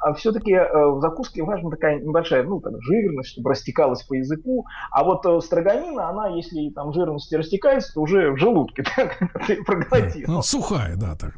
а 0.00 0.14
все-таки 0.14 0.52
э, 0.52 0.86
в 0.86 1.00
закуске 1.00 1.42
важна 1.42 1.70
такая 1.70 2.00
небольшая, 2.00 2.42
ну, 2.42 2.60
так, 2.60 2.72
жирность, 2.82 3.30
чтобы 3.30 3.50
растекалась 3.50 4.02
по 4.02 4.14
языку. 4.14 4.66
А 4.90 5.04
вот 5.04 5.24
э, 5.24 5.40
строганина, 5.40 6.08
она, 6.08 6.28
если 6.28 6.70
там 6.70 6.92
жирность 6.92 7.32
растекается, 7.32 7.94
то 7.94 8.00
уже 8.00 8.32
в 8.32 8.38
желудке, 8.38 8.82
так, 8.96 9.18
ты 9.46 9.62
проглотил. 9.62 10.24
Ну, 10.26 10.42
сухая, 10.42 10.96
да, 10.96 11.14
так. 11.14 11.34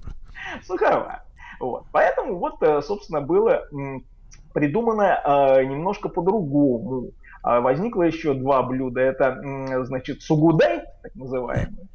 Сухая. 0.65 1.25
Вот. 1.61 1.85
Поэтому 1.93 2.39
вот, 2.39 2.63
э, 2.63 2.81
собственно, 2.83 3.21
было 3.21 3.65
придумано 4.55 5.61
немножко 5.63 6.09
по-другому. 6.09 7.11
А 7.43 7.61
возникло 7.61 8.03
еще 8.03 8.35
два 8.35 8.63
блюда. 8.63 9.01
Это, 9.01 9.85
значит, 9.85 10.23
сугудай, 10.23 10.83
так 11.03 11.15
называемый. 11.15 11.89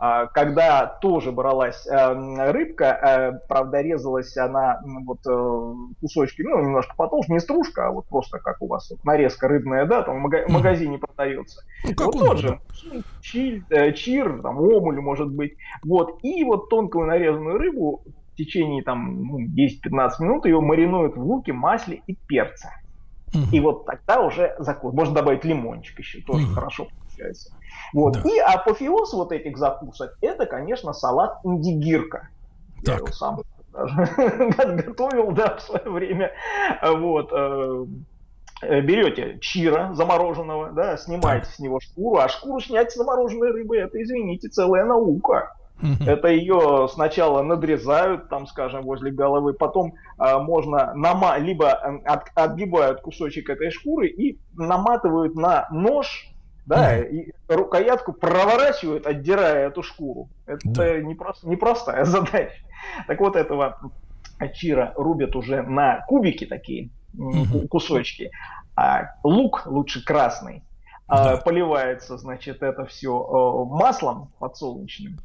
А, 0.00 0.26
когда 0.26 0.86
тоже 0.86 1.32
бралась 1.32 1.84
э, 1.88 2.52
рыбка, 2.52 2.84
э, 2.84 3.46
правда, 3.48 3.80
резалась 3.80 4.36
она 4.36 4.80
вот 4.84 5.18
э, 5.28 5.74
кусочки, 6.00 6.42
ну, 6.42 6.60
немножко 6.60 6.94
потолще, 6.96 7.32
не 7.32 7.40
стружка, 7.40 7.88
а 7.88 7.90
вот 7.90 8.06
просто 8.06 8.38
как 8.38 8.62
у 8.62 8.68
вас 8.68 8.88
вот, 8.90 9.02
нарезка 9.04 9.48
рыбная, 9.48 9.86
да, 9.86 10.02
там 10.02 10.22
в 10.22 10.48
магазине 10.48 10.98
продается. 10.98 11.62
Ну, 11.82 11.92
вот 11.96 12.16
тоже 12.16 12.60
чир, 13.22 13.64
чир, 13.94 14.40
там, 14.40 14.60
омуль, 14.60 15.00
может 15.00 15.32
быть, 15.32 15.56
вот, 15.82 16.20
и 16.22 16.44
вот 16.44 16.68
тонкую 16.68 17.08
нарезанную 17.08 17.58
рыбу 17.58 18.04
в 18.32 18.36
течение 18.36 18.84
там 18.84 19.24
ну, 19.24 19.40
10-15 19.40 20.10
минут 20.20 20.46
ее 20.46 20.60
маринуют 20.60 21.16
в 21.16 21.22
луке, 21.24 21.52
масле 21.52 22.02
и 22.06 22.14
перце. 22.14 22.68
И 23.52 23.60
вот 23.60 23.84
тогда 23.84 24.22
уже 24.22 24.54
закус. 24.58 24.94
Можно 24.94 25.16
добавить 25.16 25.44
лимончик 25.44 25.98
еще, 25.98 26.20
тоже 26.22 26.46
хорошо 26.46 26.86
получается. 27.18 27.50
Вот. 27.92 28.14
Да. 28.14 28.22
И 28.28 28.38
апофеоз 28.38 29.12
вот 29.12 29.32
этих 29.32 29.56
закусок, 29.56 30.16
это, 30.20 30.46
конечно, 30.46 30.92
салат 30.92 31.38
индигирка. 31.44 32.28
Так. 32.84 32.86
Я 32.86 32.94
его 32.96 33.06
сам 33.08 33.40
даже 33.72 34.82
готовил, 34.86 35.32
да, 35.32 35.56
в 35.56 35.62
свое 35.62 35.90
время. 35.90 36.32
Вот. 36.82 37.30
Э, 37.32 38.80
берете 38.80 39.38
чира 39.40 39.94
замороженного, 39.94 40.72
да, 40.72 40.96
снимаете 40.96 41.46
так. 41.46 41.54
с 41.54 41.58
него 41.60 41.78
шкуру, 41.80 42.18
а 42.18 42.28
шкуру 42.28 42.60
снять 42.60 42.90
с 42.90 42.96
замороженной 42.96 43.52
рыбы, 43.52 43.76
это, 43.76 44.02
извините, 44.02 44.48
целая 44.48 44.84
наука. 44.84 45.52
Это 46.04 46.28
ее 46.28 46.88
сначала 46.92 47.42
надрезают, 47.42 48.28
там, 48.28 48.48
скажем, 48.48 48.82
возле 48.82 49.12
головы, 49.12 49.52
потом 49.52 49.94
э, 50.18 50.38
можно 50.38 50.92
нама 50.94 51.38
либо 51.38 51.68
э, 51.68 51.98
от, 52.04 52.30
отгибают 52.34 53.00
кусочек 53.00 53.48
этой 53.48 53.70
шкуры 53.70 54.08
и 54.08 54.40
наматывают 54.56 55.36
на 55.36 55.68
нож, 55.70 56.27
да, 56.68 56.98
и 56.98 57.32
рукоятку 57.48 58.12
проворачивают, 58.12 59.06
отдирая 59.06 59.68
эту 59.68 59.82
шкуру. 59.82 60.28
Это 60.46 60.60
да. 60.64 61.00
непрост, 61.00 61.44
непростая 61.44 62.04
задача. 62.04 62.62
Так 63.06 63.20
вот 63.20 63.36
этого 63.36 63.78
чира 64.54 64.92
рубят 64.96 65.34
уже 65.34 65.62
на 65.62 66.04
кубики 66.06 66.44
такие 66.44 66.90
кусочки. 67.70 68.30
А 68.76 69.14
лук 69.24 69.66
лучше 69.66 70.04
красный. 70.04 70.62
А, 71.06 71.36
да. 71.36 71.36
Поливается, 71.38 72.18
значит, 72.18 72.62
это 72.62 72.84
все 72.84 73.18
э, 73.18 73.74
маслом 73.74 74.30
подсолнечным 74.38 75.18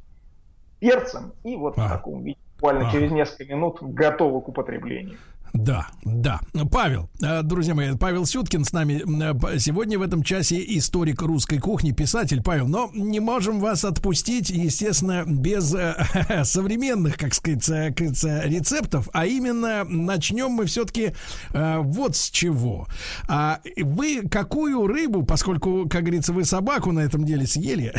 перцем, 0.79 1.33
и 1.43 1.57
вот 1.57 1.77
а. 1.77 1.87
в 1.87 1.89
таком 1.89 2.23
виде 2.23 2.39
буквально 2.55 2.87
а. 2.87 2.91
через 2.91 3.11
несколько 3.11 3.53
минут 3.53 3.79
готовы 3.81 4.41
к 4.41 4.47
употреблению. 4.47 5.17
Да, 5.53 5.87
да. 6.03 6.41
Павел, 6.71 7.11
э, 7.21 7.43
друзья 7.43 7.75
мои, 7.75 7.95
Павел 7.95 8.25
Сюткин 8.25 8.65
с 8.65 8.73
нами 8.73 9.03
э, 9.05 9.59
сегодня 9.59 9.99
в 9.99 10.01
этом 10.01 10.23
часе 10.23 10.63
историк 10.77 11.21
русской 11.21 11.59
кухни, 11.59 11.91
писатель 11.91 12.41
Павел, 12.41 12.67
но 12.67 12.89
не 12.95 13.19
можем 13.19 13.59
вас 13.59 13.85
отпустить, 13.85 14.49
естественно, 14.49 15.23
без 15.27 15.71
э, 15.75 16.43
современных, 16.43 17.17
как 17.17 17.35
сказать, 17.35 17.69
рецептов, 17.69 19.09
а 19.13 19.27
именно 19.27 19.83
начнем 19.83 20.49
мы 20.49 20.65
все-таки 20.65 21.13
вот 21.53 22.15
с 22.15 22.31
чего. 22.31 22.87
А 23.27 23.59
вы 23.77 24.23
какую 24.27 24.87
рыбу, 24.87 25.23
поскольку, 25.23 25.87
как 25.87 26.01
говорится, 26.01 26.33
вы 26.33 26.45
собаку 26.45 26.91
на 26.91 27.01
этом 27.01 27.25
деле 27.25 27.45
съели, 27.45 27.93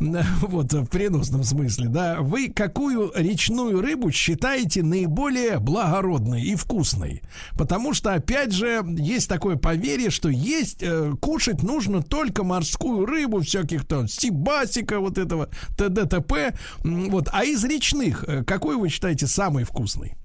вот 0.00 0.72
в 0.74 0.86
переносном 0.88 1.44
смысле, 1.44 1.88
да, 1.88 2.20
вы 2.20 2.48
какую 2.48 3.10
речную 3.14 3.80
рыбу 3.80 4.10
считаете 4.10 4.82
наиболее 4.82 5.60
благородной 5.60 6.42
и 6.42 6.57
вкусной. 6.58 7.22
Потому 7.56 7.94
что, 7.94 8.12
опять 8.12 8.52
же, 8.52 8.84
есть 8.86 9.28
такое 9.28 9.56
поверье, 9.56 10.10
что 10.10 10.28
есть, 10.28 10.82
э, 10.82 11.14
кушать 11.20 11.62
нужно 11.62 12.02
только 12.02 12.44
морскую 12.44 13.06
рыбу, 13.06 13.40
всяких 13.40 13.86
там 13.86 14.08
сибасика, 14.08 15.00
вот 15.00 15.16
этого, 15.16 15.48
т.д. 15.76 16.04
т.п. 16.04 16.54
Вот. 16.84 17.28
А 17.32 17.44
из 17.44 17.64
речных, 17.64 18.24
э, 18.26 18.44
какой 18.44 18.76
вы 18.76 18.90
считаете 18.90 19.26
самый 19.26 19.64
вкусный? 19.64 20.16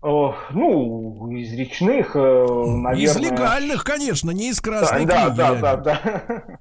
Ну, 0.00 1.28
из 1.32 1.52
речных, 1.54 2.14
э, 2.14 2.20
наверное... 2.20 2.94
Из 2.94 3.16
легальных, 3.16 3.82
конечно, 3.82 4.30
не 4.30 4.50
из 4.50 4.60
красной 4.60 5.06
да, 5.06 5.26
книги. 5.26 5.36
Да, 5.36 5.54
да, 5.54 5.76
да, 5.76 6.02
да. 6.04 6.42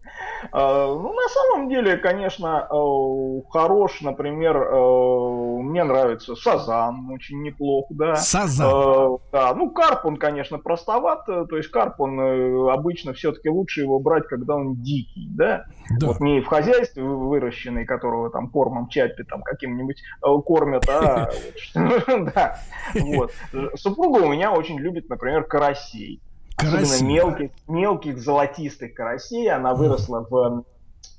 Ну, 0.53 1.13
на 1.13 1.29
самом 1.29 1.69
деле, 1.69 1.97
конечно, 1.97 2.67
э, 2.67 3.41
хорош, 3.51 4.01
например, 4.01 4.57
э, 4.57 5.61
мне 5.61 5.83
нравится 5.83 6.35
сазан, 6.35 7.11
очень 7.11 7.43
неплохо, 7.43 7.87
да. 7.91 8.15
Сазан? 8.15 9.19
Да, 9.31 9.53
ну, 9.53 9.69
карп, 9.69 10.05
он, 10.05 10.17
конечно, 10.17 10.57
простоват, 10.57 11.25
то 11.25 11.57
есть 11.57 11.69
карп, 11.69 11.99
он 11.99 12.69
обычно 12.69 13.13
все-таки 13.13 13.49
лучше 13.49 13.81
его 13.81 13.99
брать, 13.99 14.25
когда 14.27 14.55
он 14.55 14.81
дикий, 14.81 15.27
да. 15.29 15.65
Да. 15.89 16.07
Вот 16.07 16.19
не 16.19 16.41
в 16.41 16.47
хозяйстве 16.47 17.03
выращенный, 17.03 17.85
которого 17.85 18.29
там 18.29 18.49
кормом 18.49 18.89
чапи 18.89 19.23
там 19.23 19.41
каким-нибудь 19.41 20.01
кормят, 20.45 20.87
а... 20.89 21.29
Да, 22.33 22.59
вот. 22.93 23.31
Супруга 23.75 24.19
у 24.19 24.31
меня 24.31 24.51
очень 24.51 24.77
любит, 24.79 25.09
например, 25.09 25.43
карасей. 25.43 26.21
Особенно 26.57 27.07
мелких, 27.07 27.51
мелких 27.67 28.17
золотистых 28.19 28.93
карасей. 28.93 29.49
Она 29.49 29.75
выросла 29.75 30.25
в 30.27 30.63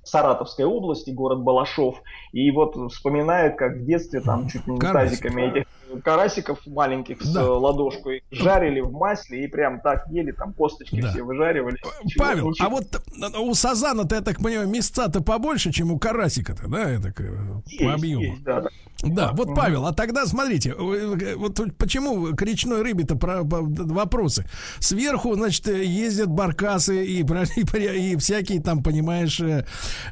Саратовской 0.02 0.64
области, 0.64 1.10
город 1.10 1.42
Балашов. 1.42 2.02
И 2.32 2.50
вот 2.50 2.74
вспоминает, 2.92 3.56
как 3.56 3.76
в 3.76 3.84
детстве 3.84 4.20
там 4.20 4.48
чуть 4.48 4.66
не 4.66 4.78
тазиками 4.78 5.42
этих 5.42 5.67
карасиков 6.02 6.58
маленьких 6.66 7.18
да. 7.18 7.44
с 7.44 7.48
ладошкой 7.48 8.22
жарили 8.30 8.80
в 8.80 8.92
масле 8.92 9.44
и 9.44 9.48
прям 9.48 9.80
так 9.80 10.06
ели, 10.08 10.32
там 10.32 10.52
косточки 10.52 11.00
да. 11.00 11.10
все 11.10 11.22
выжаривали. 11.22 11.78
Павел, 12.16 12.50
ничего. 12.50 12.66
а 12.66 12.70
вот 12.70 13.02
у 13.38 13.54
сазана-то, 13.54 14.16
я 14.16 14.20
так 14.20 14.38
понимаю, 14.38 14.68
мясца-то 14.68 15.22
побольше, 15.22 15.72
чем 15.72 15.92
у 15.92 15.98
карасика-то, 15.98 16.68
да, 16.68 16.90
это 16.90 17.12
по 17.12 17.92
объему? 17.92 18.22
Есть, 18.22 18.42
да, 18.42 18.60
да. 18.60 18.68
Да, 19.02 19.30
вот, 19.32 19.54
Павел, 19.54 19.86
а 19.86 19.92
тогда 19.92 20.26
смотрите, 20.26 20.74
вот 20.74 21.60
почему 21.78 22.34
к 22.34 22.42
речной 22.42 22.82
рыбе-то 22.82 23.14
про, 23.14 23.42
вопросы. 23.44 24.44
Сверху, 24.80 25.34
значит, 25.34 25.68
ездят 25.68 26.28
баркасы 26.28 27.06
и, 27.06 27.20
и, 27.56 28.12
и 28.12 28.16
всякие 28.16 28.60
там, 28.60 28.82
понимаешь, 28.82 29.38
э, 29.40 29.64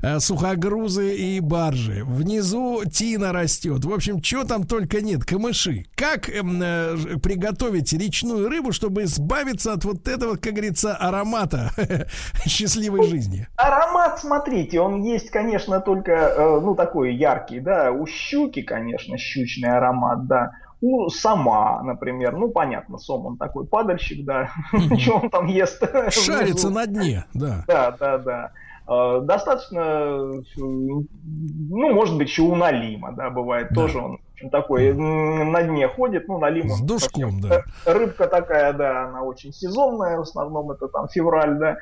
э, 0.02 0.20
сухогрузы 0.20 1.16
и 1.16 1.40
баржи. 1.40 2.04
Внизу 2.04 2.84
тина 2.84 3.32
растет. 3.32 3.84
В 3.84 3.92
общем, 3.92 4.22
что 4.22 4.44
там 4.44 4.64
только 4.64 5.00
нет, 5.00 5.24
камыши. 5.24 5.75
Как 5.94 6.28
эм, 6.28 6.60
э, 6.62 7.18
приготовить 7.22 7.92
речную 7.92 8.48
рыбу, 8.48 8.72
чтобы 8.72 9.02
избавиться 9.02 9.72
от 9.72 9.84
вот 9.84 10.08
этого, 10.08 10.36
как 10.36 10.52
говорится, 10.52 10.96
аромата 10.96 11.70
счастливой 12.46 13.04
жизни? 13.08 13.46
Аромат, 13.56 14.20
смотрите, 14.20 14.80
он 14.80 15.02
есть, 15.02 15.30
конечно, 15.30 15.80
только, 15.80 16.12
э, 16.12 16.60
ну, 16.60 16.74
такой 16.74 17.14
яркий, 17.14 17.60
да, 17.60 17.92
у 17.92 18.06
щуки, 18.06 18.62
конечно, 18.62 19.18
щучный 19.18 19.70
аромат, 19.70 20.26
да. 20.26 20.52
У 20.80 21.08
сама, 21.08 21.82
например, 21.82 22.36
ну 22.36 22.50
понятно, 22.50 22.98
сом 22.98 23.26
он 23.26 23.36
такой 23.38 23.66
падальщик, 23.66 24.24
да, 24.24 24.50
что 24.98 25.16
он 25.18 25.30
там 25.30 25.46
ест? 25.46 25.82
Шарится 26.10 26.70
на 26.70 26.86
дне, 26.86 27.24
да. 27.34 27.64
Да, 27.66 27.90
да, 27.98 28.18
да. 28.18 28.52
А, 28.86 29.20
достаточно, 29.20 30.32
ну, 30.56 31.92
может 31.92 32.16
быть, 32.16 32.28
еще 32.28 32.42
у 32.42 32.54
налима, 32.54 33.12
да, 33.12 33.30
бывает, 33.30 33.68
да. 33.70 33.74
тоже 33.74 33.98
он 33.98 34.18
такой 34.52 34.92
на 34.92 35.62
дне 35.62 35.88
ходит, 35.88 36.28
ну, 36.28 36.38
налим 36.38 36.68
С 36.68 36.80
душком, 36.80 37.40
да. 37.40 37.64
Рыбка 37.84 38.28
такая, 38.28 38.72
да, 38.74 39.06
она 39.06 39.22
очень 39.22 39.52
сезонная, 39.52 40.18
в 40.18 40.22
основном 40.22 40.70
это 40.70 40.88
там 40.88 41.08
февраль, 41.08 41.58
да, 41.58 41.78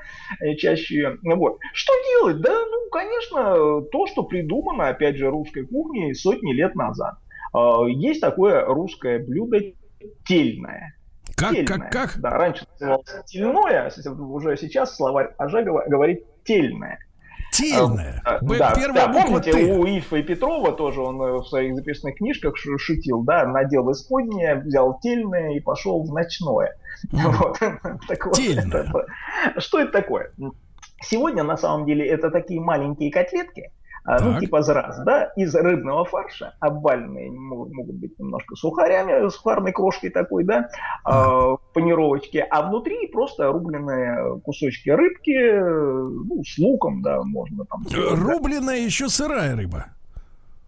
чаще, 0.56 1.18
вот. 1.22 1.58
Что 1.74 1.92
делать? 2.08 2.40
Да, 2.40 2.52
ну, 2.52 2.88
конечно, 2.90 3.82
то, 3.90 4.06
что 4.06 4.22
придумано, 4.22 4.88
опять 4.88 5.16
же, 5.16 5.30
русской 5.30 5.66
кухней 5.66 6.14
сотни 6.14 6.52
лет 6.52 6.74
назад. 6.74 7.16
А, 7.52 7.84
есть 7.86 8.20
такое 8.20 8.64
русское 8.64 9.18
блюдо 9.18 9.58
тельное. 10.26 10.96
Как, 11.36 11.50
тельное. 11.50 11.66
как, 11.66 11.90
как? 11.90 12.20
Да, 12.20 12.30
раньше 12.30 12.64
называлось 12.72 13.24
тельное, 13.26 13.90
а 13.90 14.10
уже 14.10 14.56
сейчас 14.56 14.96
словарь 14.96 15.34
Ажа 15.36 15.62
говорит 15.62 16.24
тельное. 16.44 16.98
Тельное. 17.52 18.20
А, 18.24 18.38
да, 18.40 18.74
Первая 18.74 19.07
да, 19.07 19.09
буква 19.09 19.38
помните, 19.38 19.52
Т. 19.52 19.72
у 19.74 19.85
Ифа 19.87 20.16
и 20.16 20.22
Петрова 20.22 20.72
тоже 20.72 21.00
он 21.00 21.22
э, 21.22 21.33
в 21.35 21.44
своих 21.44 21.76
записных 21.76 22.16
книжках 22.16 22.57
шутил, 22.57 23.22
да, 23.22 23.46
надел 23.46 23.90
исподнее, 23.92 24.57
взял 24.57 24.98
тельное 25.00 25.54
и 25.54 25.61
пошел 25.61 26.02
в 26.02 26.12
ночное. 26.12 26.76
Вот. 27.12 27.59
Тельное. 28.35 28.92
Что 29.59 29.80
это 29.80 29.92
такое? 29.92 30.33
Сегодня, 31.02 31.44
на 31.44 31.57
самом 31.57 31.87
деле, 31.87 32.07
это 32.09 32.30
такие 32.30 32.61
маленькие 32.61 33.12
котлетки, 33.12 33.70
а, 34.04 34.20
ну, 34.20 34.38
типа 34.38 34.62
зраз, 34.62 34.98
да, 35.04 35.32
из 35.36 35.54
рыбного 35.54 36.04
фарша, 36.04 36.54
обвальные 36.60 37.30
могут, 37.30 37.94
быть 37.94 38.18
немножко 38.18 38.54
сухарями, 38.54 39.28
сухарной 39.30 39.72
крошкой 39.72 40.10
такой, 40.10 40.44
да, 40.44 40.68
э, 41.08 41.56
панировочки, 41.72 42.44
а 42.50 42.68
внутри 42.68 43.06
просто 43.08 43.50
рубленые 43.50 44.40
кусочки 44.40 44.90
рыбки, 44.90 45.58
ну, 45.58 46.42
с 46.44 46.58
луком, 46.58 47.00
да, 47.02 47.22
можно 47.22 47.64
там. 47.64 47.84
Рубленая 47.92 48.78
еще 48.78 49.08
сырая 49.08 49.56
рыба. 49.56 49.86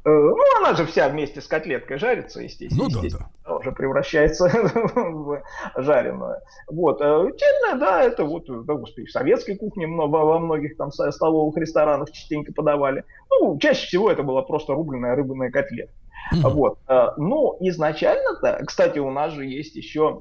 Э, 0.07 0.09
ну, 0.09 0.39
она 0.59 0.77
же 0.77 0.87
вся 0.87 1.09
вместе 1.09 1.41
с 1.41 1.49
котлеткой 1.49 1.99
жарится, 1.99 2.41
естественно. 2.41 2.85
Ну, 2.85 2.89
естественно, 2.91 3.29
да, 3.45 3.51
да. 3.51 3.57
Уже 3.57 3.73
превращается 3.73 4.45
в 4.95 5.43
жареную. 5.77 6.37
Вот. 6.69 7.01
Э, 7.01 7.29
Тельная, 7.37 7.81
да, 7.81 8.03
это 8.05 8.25
вот, 8.25 8.45
да, 8.47 8.75
господи, 8.75 9.09
в 9.09 9.11
советской 9.11 9.57
кухне 9.57 9.89
во 9.89 10.39
многих 10.39 10.77
там 10.77 10.93
столовых 10.93 11.57
ресторанах 11.57 12.13
частенько 12.13 12.53
подавали. 12.53 13.03
Ну, 13.31 13.59
чаще 13.59 13.85
всего 13.89 14.09
это 14.09 14.23
была 14.23 14.43
просто 14.43 14.75
рубленая 14.75 15.17
рыбная 15.17 15.51
котлетка. 15.51 15.93
Mm-hmm. 16.33 16.51
Вот. 16.51 16.79
Э, 16.87 17.09
но 17.17 17.57
изначально-то, 17.59 18.63
кстати, 18.65 19.01
у 19.01 19.11
нас 19.11 19.33
же 19.33 19.45
есть 19.45 19.75
еще 19.75 20.21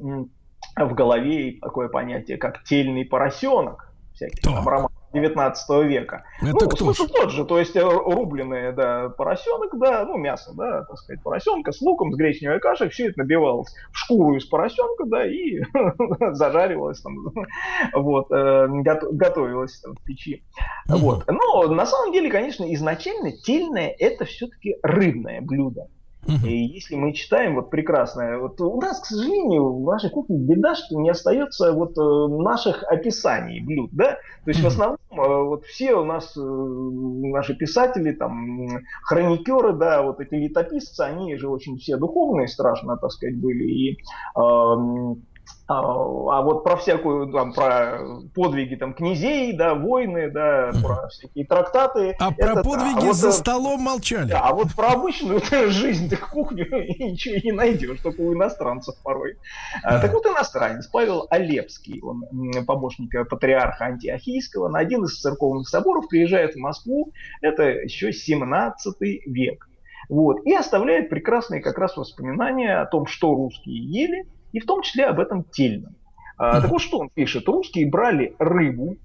в 0.76 0.94
голове 0.96 1.60
такое 1.62 1.90
понятие, 1.90 2.38
как 2.38 2.64
тельный 2.64 3.06
поросенок. 3.06 3.92
Всяких 4.16 4.42
там 4.42 4.68
романов 4.68 4.92
19 5.16 5.70
века. 5.86 6.26
Это 6.42 6.52
ну, 6.52 6.58
кто 6.70 6.78
смысл 6.78 7.08
тот 7.08 7.32
же, 7.32 7.46
то 7.46 7.58
есть 7.58 7.76
э, 7.76 7.82
рубленые, 7.82 8.74
да, 8.74 9.10
поросенок, 9.10 9.78
да, 9.80 10.06
ну, 10.06 10.18
мясо, 10.18 10.52
да, 10.54 10.84
так 10.84 10.98
сказать, 10.98 11.24
поросенка 11.24 11.72
с 11.72 11.82
луком, 11.82 12.12
с 12.12 12.16
гречневой 12.16 12.60
кашей, 12.60 12.90
все 12.90 13.08
это 13.08 13.20
набивалось 13.20 13.74
в 13.92 13.98
шкуру 13.98 14.36
из 14.36 14.46
поросенка, 14.46 15.06
да, 15.06 15.26
и 15.26 15.62
зажаривалось 16.34 17.02
там, 17.02 17.16
вот, 17.94 18.32
э, 18.32 18.68
готовилось 19.12 19.80
там 19.80 19.96
в 19.96 20.04
печи. 20.04 20.44
Вот. 20.88 21.26
Но 21.28 21.68
на 21.68 21.86
самом 21.86 22.12
деле, 22.12 22.30
конечно, 22.30 22.72
изначально 22.74 23.32
тельное 23.32 23.96
это 23.98 24.26
все-таки 24.26 24.76
рыбное 24.84 25.42
блюдо. 25.42 25.88
И 26.28 26.66
если 26.66 26.96
мы 26.96 27.14
читаем 27.14 27.56
вот 27.56 27.70
прекрасное, 27.70 28.38
вот 28.38 28.60
у 28.60 28.82
нас, 28.82 29.00
к 29.00 29.06
сожалению, 29.06 29.74
в 29.74 29.86
нашей 29.86 30.10
кухне 30.10 30.38
беда, 30.38 30.76
что 30.76 31.00
не 31.00 31.10
остается 31.10 31.72
вот 31.72 31.98
э, 31.98 32.28
наших 32.42 32.84
описаний 32.84 33.60
блюд, 33.60 33.92
да? 33.94 34.18
То 34.44 34.52
есть 34.52 34.62
в 34.62 34.68
основном 34.68 34.98
э, 35.12 35.16
вот 35.16 35.66
все 35.66 35.94
у 35.94 36.04
нас 36.04 36.36
э, 36.36 36.42
наши 36.42 37.56
писатели, 37.56 38.12
там, 38.12 38.68
хроникеры, 39.04 39.74
да, 39.74 40.02
вот 40.02 40.20
эти 40.20 40.36
летописцы, 40.36 41.02
они 41.02 41.36
же 41.36 41.48
очень 41.48 41.78
все 41.78 41.98
духовные, 41.98 42.48
страшно, 42.48 42.98
так 42.98 43.12
сказать, 43.12 43.38
были, 43.38 43.64
и 43.64 43.98
эм, 44.36 45.22
а, 45.68 45.80
а 45.80 46.42
вот 46.42 46.64
про 46.64 46.76
всякую, 46.76 47.32
там, 47.32 47.52
про 47.52 48.00
подвиги 48.36 48.76
там 48.76 48.94
князей, 48.94 49.52
да, 49.54 49.74
войны, 49.74 50.30
да, 50.30 50.72
про 50.84 51.08
всякие 51.08 51.46
трактаты. 51.46 52.16
А 52.20 52.32
это, 52.38 52.54
про 52.54 52.64
подвиги 52.64 53.02
да, 53.02 53.10
а 53.10 53.14
за 53.14 53.28
вот, 53.28 53.36
столом 53.36 53.82
молчали. 53.82 54.30
Да, 54.30 54.42
а 54.42 54.54
вот 54.54 54.74
про 54.76 54.90
обычную 54.90 55.42
жизнь, 55.72 56.08
так 56.08 56.30
кухню 56.30 56.68
ничего 57.00 57.38
не 57.44 57.52
найдешь, 57.52 58.00
только 58.02 58.22
у 58.22 58.34
иностранцев 58.34 58.96
порой. 59.04 59.38
А, 59.82 60.00
так 60.00 60.14
вот 60.14 60.26
иностранец 60.28 60.86
Павел 60.86 61.26
Олепский, 61.32 62.00
он 62.02 62.26
помощник 62.68 63.28
патриарха 63.28 63.86
Антиохийского, 63.86 64.70
на 64.70 64.80
один 64.80 65.06
из 65.06 65.20
церковных 65.20 65.68
соборов 65.68 66.08
приезжает 66.08 66.54
в 66.54 66.60
Москву, 66.60 67.12
это 67.42 67.64
еще 67.64 68.14
17 68.14 68.96
век. 69.26 69.68
Вот, 70.10 70.46
и 70.46 70.54
оставляет 70.54 71.10
прекрасные 71.10 71.62
как 71.62 71.80
раз 71.80 71.98
воспоминания 71.98 72.80
о 72.80 72.86
том, 72.86 73.08
что 73.08 73.34
русские 73.34 73.78
ели, 73.78 74.28
и 74.56 74.60
в 74.62 74.66
том 74.66 74.82
числе 74.82 75.06
об 75.06 75.20
этом 75.20 75.44
тельном. 75.44 75.96
А, 76.38 76.62
так 76.62 76.72
вот, 76.72 76.82
что 76.82 77.00
он 77.00 77.10
пишет? 77.10 77.48
Русские 77.48 77.90
брали 77.90 78.36
рыбу, 78.40 78.96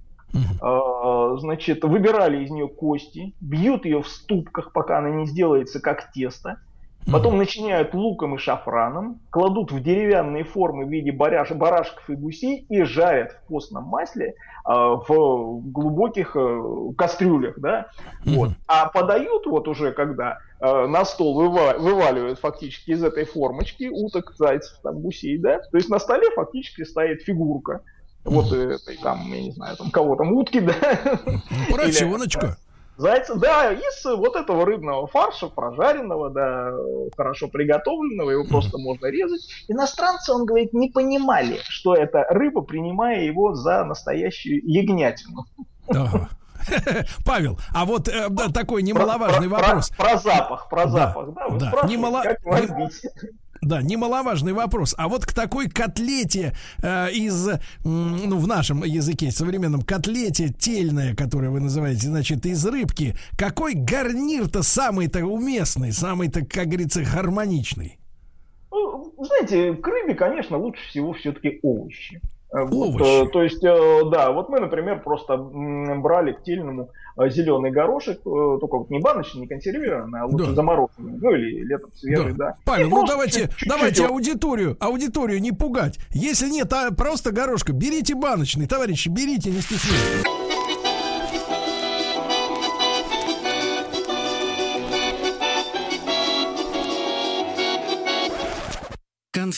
а, 0.62 1.36
значит, 1.38 1.82
выбирали 1.82 2.44
из 2.44 2.50
нее 2.50 2.68
кости, 2.68 3.34
бьют 3.40 3.84
ее 3.84 4.00
в 4.00 4.08
ступках, 4.08 4.72
пока 4.72 4.98
она 4.98 5.10
не 5.10 5.26
сделается 5.26 5.80
как 5.80 6.12
тесто, 6.12 6.60
Потом 7.10 7.38
начиняют 7.38 7.94
луком 7.94 8.36
и 8.36 8.38
шафраном, 8.38 9.20
кладут 9.30 9.72
в 9.72 9.82
деревянные 9.82 10.44
формы 10.44 10.84
в 10.84 10.88
виде 10.88 11.12
баряш, 11.12 11.50
барашков 11.50 12.08
и 12.08 12.14
гусей 12.14 12.66
и 12.68 12.82
жарят 12.82 13.32
в 13.32 13.48
постном 13.48 13.84
масле 13.84 14.28
э, 14.28 14.34
в 14.68 15.60
глубоких 15.72 16.36
э, 16.36 16.62
кастрюлях, 16.96 17.58
да, 17.58 17.88
вот. 18.24 18.50
А 18.68 18.88
подают 18.88 19.46
вот 19.46 19.66
уже 19.66 19.92
когда 19.92 20.38
э, 20.60 20.86
на 20.86 21.04
стол 21.04 21.42
выва- 21.42 21.78
вываливают 21.78 22.38
фактически 22.38 22.92
из 22.92 23.02
этой 23.02 23.24
формочки 23.24 23.88
уток, 23.88 24.34
зайцев, 24.36 24.78
там 24.82 25.00
гусей, 25.00 25.38
да, 25.38 25.58
то 25.58 25.76
есть 25.76 25.88
на 25.88 25.98
столе 25.98 26.30
фактически 26.36 26.84
стоит 26.84 27.22
фигурка 27.22 27.80
вот 28.24 28.52
этой 28.52 28.96
там, 28.98 29.26
я 29.32 29.42
не 29.42 29.52
знаю, 29.52 29.76
там 29.76 29.90
кого 29.90 30.16
там 30.16 30.32
утки, 30.32 30.60
да. 30.60 30.74
Поросеночка. 31.70 32.58
Зайца, 33.00 33.34
да, 33.34 33.72
из 33.72 34.04
вот 34.04 34.36
этого 34.36 34.66
рыбного 34.66 35.06
фарша, 35.06 35.48
прожаренного, 35.48 36.28
да, 36.28 36.70
хорошо 37.16 37.48
приготовленного, 37.48 38.30
его 38.30 38.44
просто 38.44 38.76
можно 38.76 39.06
резать. 39.06 39.40
Иностранцы, 39.68 40.32
он 40.32 40.44
говорит, 40.44 40.74
не 40.74 40.90
понимали, 40.90 41.60
что 41.62 41.94
это 41.94 42.26
рыба, 42.28 42.60
принимая 42.60 43.22
его 43.22 43.54
за 43.54 43.84
настоящую 43.84 44.60
ягнятину. 44.70 45.46
Павел, 47.24 47.58
а 47.72 47.86
вот 47.86 48.06
э, 48.08 48.28
да, 48.28 48.48
такой 48.48 48.82
немаловажный 48.82 49.48
про, 49.48 49.56
вопрос. 49.60 49.88
Про, 49.90 50.04
про 50.04 50.18
запах, 50.18 50.68
про 50.68 50.86
запах, 50.88 51.34
да, 51.34 51.48
вы 51.48 51.58
да. 51.58 51.72
Немало... 51.88 52.22
как 52.22 52.38
да, 53.60 53.82
немаловажный 53.82 54.52
вопрос. 54.52 54.94
А 54.96 55.08
вот 55.08 55.26
к 55.26 55.32
такой 55.32 55.68
котлете 55.68 56.54
э, 56.82 57.12
из, 57.12 57.48
ну, 57.84 58.38
в 58.38 58.46
нашем 58.46 58.84
языке, 58.84 59.30
современном 59.30 59.82
котлете 59.82 60.48
тельная, 60.48 61.14
которую 61.14 61.52
вы 61.52 61.60
называете, 61.60 62.06
значит, 62.06 62.46
из 62.46 62.64
рыбки, 62.66 63.16
какой 63.36 63.74
гарнир-то 63.74 64.62
самый-то 64.62 65.24
уместный, 65.24 65.92
самый-то, 65.92 66.44
как 66.44 66.68
говорится, 66.68 67.02
гармоничный? 67.02 67.98
Ну, 68.70 69.14
знаете, 69.18 69.74
к 69.74 69.86
рыбе, 69.86 70.14
конечно, 70.14 70.56
лучше 70.56 70.80
всего 70.88 71.12
все-таки 71.12 71.58
овощи. 71.62 72.20
Э, 72.52 72.64
вот, 72.64 73.00
э, 73.00 73.28
то 73.32 73.42
есть, 73.42 73.62
э, 73.62 74.00
да, 74.10 74.32
вот 74.32 74.48
мы, 74.48 74.58
например, 74.60 75.02
просто 75.02 75.36
брали 75.36 76.32
к 76.32 76.42
тельному 76.42 76.90
зеленый 77.28 77.70
горошек, 77.70 78.22
только 78.22 78.78
вот 78.78 78.90
не 78.90 78.98
баночный, 78.98 79.42
не 79.42 79.46
консервированный, 79.46 80.20
а 80.20 80.26
лучше 80.26 80.46
да. 80.46 80.54
замороженный, 80.54 81.18
ну 81.20 81.30
или 81.34 81.64
летом 81.64 81.92
свежий, 81.94 82.32
да. 82.32 82.46
да. 82.46 82.56
Павел, 82.64 82.88
ну 82.88 83.06
давайте, 83.06 83.48
чуть-чуть 83.48 83.68
давайте 83.68 84.06
аудиторию, 84.06 84.76
аудиторию 84.80 85.40
не 85.40 85.52
пугать. 85.52 85.98
Если 86.10 86.48
нет, 86.48 86.72
а 86.72 86.90
просто 86.92 87.30
горошка, 87.30 87.72
берите 87.72 88.14
баночный, 88.14 88.66
товарищи, 88.66 89.08
берите, 89.08 89.50
не 89.50 89.60
стесняйтесь. 89.60 90.69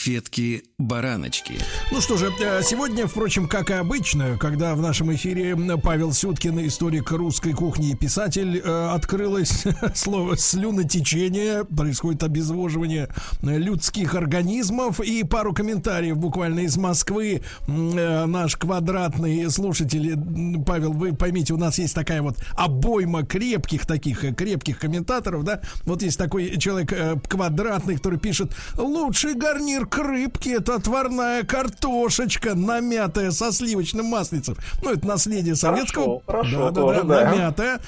Конфетки-бараночки. 0.03 1.53
Ну 1.91 2.01
что 2.01 2.17
же, 2.17 2.31
э, 2.39 2.61
сегодня, 2.63 3.07
впрочем, 3.07 3.47
как 3.47 3.69
и 3.69 3.73
обычно, 3.73 4.37
когда 4.37 4.75
в 4.75 4.81
нашем 4.81 5.13
эфире 5.15 5.55
Павел 5.81 6.11
Сюткин, 6.11 6.65
историк 6.67 7.11
русской 7.11 7.53
кухни 7.53 7.91
и 7.91 7.95
писатель, 7.95 8.61
э, 8.63 8.89
открылось 8.93 9.63
слово 9.95 10.37
слюнотечение, 10.37 11.63
происходит 11.63 12.23
обезвоживание 12.23 13.09
людских 13.41 14.15
организмов 14.15 14.99
и 14.99 15.23
пару 15.23 15.53
комментариев 15.53 16.17
буквально 16.17 16.61
из 16.61 16.75
Москвы. 16.77 17.41
Э, 17.67 18.25
наш 18.25 18.57
квадратный 18.57 19.49
слушатель, 19.49 20.17
Павел, 20.65 20.91
вы 20.91 21.13
поймите, 21.13 21.53
у 21.53 21.57
нас 21.57 21.79
есть 21.79 21.95
такая 21.95 22.21
вот 22.21 22.37
обойма 22.57 23.25
крепких 23.25 23.85
таких, 23.85 24.35
крепких 24.35 24.79
комментаторов, 24.79 25.43
да? 25.43 25.61
Вот 25.85 26.01
есть 26.01 26.17
такой 26.17 26.57
человек 26.57 26.93
квадратный, 27.27 27.95
который 27.95 28.19
пишет, 28.19 28.53
лучший 28.77 29.35
гарнир 29.35 29.85
к 29.93 29.99
рыбке 29.99 30.55
это 30.55 30.75
отварная 30.75 31.43
картошечка, 31.43 32.55
намятая 32.55 33.29
со 33.29 33.51
сливочным 33.51 34.07
маслицем. 34.07 34.57
Ну, 34.81 34.89
это 34.89 35.05
наследие 35.05 35.55
советского. 35.55 36.23
Хорошо, 36.25 36.71
да, 36.71 36.81
да, 36.81 36.93
да, 36.93 37.03
да, 37.03 37.31
намятая. 37.31 37.79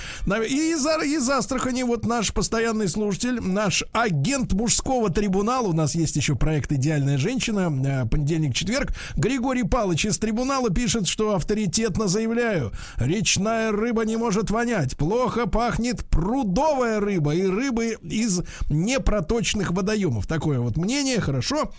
И 0.48 0.74
из, 0.74 0.86
из 0.86 1.28
Астрахани 1.28 1.82
вот 1.82 2.06
наш 2.06 2.32
постоянный 2.32 2.90
слушатель, 2.90 3.42
наш 3.42 3.84
агент 3.92 4.54
мужского 4.54 5.10
трибунала. 5.10 5.66
У 5.66 5.74
нас 5.74 5.96
есть 5.96 6.16
еще 6.16 6.36
проект 6.36 6.72
«Идеальная 6.72 7.18
женщина». 7.18 7.74
Э, 7.84 8.08
понедельник-четверг. 8.08 8.94
Григорий 9.16 9.64
Палыч 9.64 10.06
из 10.06 10.20
трибунала 10.20 10.70
пишет, 10.70 11.08
что 11.08 11.34
авторитетно 11.34 12.08
заявляю. 12.08 12.72
Речная 12.98 13.72
рыба 13.72 14.06
не 14.06 14.16
может 14.16 14.52
вонять. 14.52 14.96
Плохо 14.96 15.48
пахнет 15.48 16.06
прудовая 16.06 17.00
рыба 17.00 17.34
и 17.34 17.48
рыбы 17.48 17.98
из 18.04 18.42
непроточных 18.70 19.72
водоемов. 19.72 20.28
Такое 20.28 20.60
вот 20.60 20.78
мнение. 20.78 21.20
Хорошо. 21.20 21.72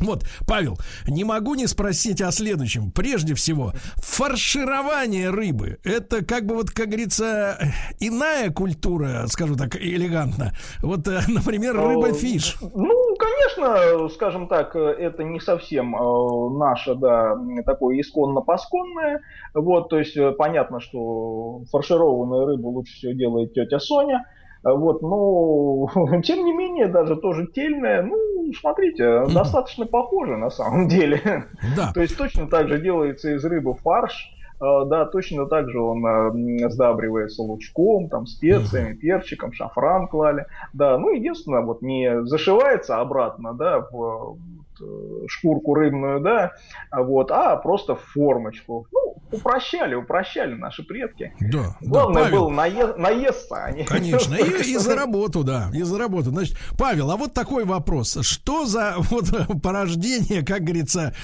Вот, 0.00 0.24
Павел, 0.46 0.78
не 1.06 1.24
могу 1.24 1.54
не 1.54 1.66
спросить 1.66 2.20
о 2.20 2.30
следующем. 2.30 2.90
Прежде 2.90 3.34
всего, 3.34 3.72
фарширование 3.96 5.30
рыбы. 5.30 5.78
Это 5.84 6.24
как 6.24 6.46
бы 6.46 6.54
вот, 6.54 6.70
как 6.70 6.88
говорится, 6.88 7.58
иная 8.00 8.50
культура, 8.50 9.24
скажу 9.28 9.56
так 9.56 9.76
элегантно. 9.76 10.52
Вот, 10.82 11.06
э, 11.08 11.20
например, 11.28 11.76
рыба-фиш. 11.76 12.56
Ну, 12.60 13.16
конечно, 13.16 14.08
скажем 14.10 14.48
так, 14.48 14.76
это 14.76 15.22
не 15.24 15.40
совсем 15.40 15.94
э, 15.94 16.58
наше, 16.58 16.94
да, 16.94 17.36
такое 17.64 18.00
исконно-посконное. 18.00 19.20
Вот, 19.54 19.88
то 19.88 19.98
есть 19.98 20.16
э, 20.16 20.32
понятно, 20.32 20.80
что 20.80 21.62
фаршированную 21.70 22.46
рыбу 22.46 22.70
лучше 22.70 22.94
всего 22.94 23.12
делает 23.12 23.54
тетя 23.54 23.78
Соня. 23.78 24.24
Вот, 24.74 25.00
но 25.00 26.20
тем 26.22 26.44
не 26.44 26.52
менее, 26.52 26.88
даже 26.88 27.16
тоже 27.16 27.46
тельное, 27.46 28.02
ну, 28.02 28.52
смотрите, 28.52 29.04
mm-hmm. 29.04 29.32
достаточно 29.32 29.86
похоже 29.86 30.36
на 30.36 30.50
самом 30.50 30.88
деле. 30.88 31.44
Да. 31.76 31.92
То 31.92 32.00
есть 32.00 32.16
точно 32.16 32.48
так 32.48 32.68
же 32.68 32.80
делается 32.80 33.32
из 33.34 33.44
рыбы 33.44 33.74
фарш, 33.74 34.28
э, 34.60 34.64
да, 34.86 35.04
точно 35.04 35.46
так 35.46 35.70
же 35.70 35.80
он 35.80 36.04
э, 36.04 36.68
сдабривается 36.68 37.42
лучком, 37.42 38.08
там, 38.08 38.26
специями, 38.26 38.94
mm-hmm. 38.94 38.98
перчиком, 38.98 39.52
шафран 39.52 40.08
клали. 40.08 40.46
Да, 40.72 40.98
ну, 40.98 41.10
единственное, 41.10 41.62
вот 41.62 41.82
не 41.82 42.24
зашивается 42.26 42.98
обратно, 42.98 43.54
да, 43.54 43.86
в 43.92 44.36
Э, 44.80 45.26
шкурку 45.28 45.74
рыбную, 45.74 46.20
да, 46.20 46.52
вот, 46.92 47.30
а 47.30 47.56
просто 47.56 47.94
в 47.94 48.00
формочку. 48.00 48.86
Ну, 48.92 49.05
упрощали, 49.30 49.94
упрощали 49.94 50.54
наши 50.54 50.82
предки. 50.82 51.34
Да. 51.40 51.76
Главное 51.80 52.24
да, 52.24 52.30
было 52.30 52.48
нае- 52.50 52.96
наесться. 52.96 53.56
А 53.56 53.84
Конечно, 53.84 54.34
и, 54.34 54.72
и 54.72 54.76
за 54.76 54.94
работу, 54.94 55.44
да, 55.44 55.70
и 55.74 55.82
за 55.82 55.98
работу. 55.98 56.30
Значит, 56.30 56.56
Павел, 56.78 57.10
а 57.10 57.16
вот 57.16 57.34
такой 57.34 57.64
вопрос. 57.64 58.18
Что 58.22 58.66
за 58.66 58.94
вот 58.98 59.30
порождение, 59.62 60.44
как 60.44 60.62
говорится, 60.62 61.14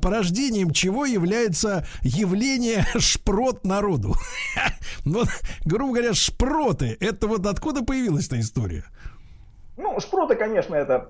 порождением 0.00 0.70
чего 0.70 1.04
является 1.04 1.86
явление 2.02 2.84
шпрот 2.98 3.64
народу? 3.64 4.14
Вот, 5.04 5.28
грубо 5.64 5.94
говоря, 5.94 6.14
шпроты. 6.14 6.96
Это 7.00 7.26
вот 7.26 7.46
откуда 7.46 7.82
появилась 7.82 8.26
эта 8.26 8.38
история? 8.38 8.84
Ну, 9.76 9.98
шпроты, 10.00 10.36
конечно, 10.36 10.74
это 10.74 11.08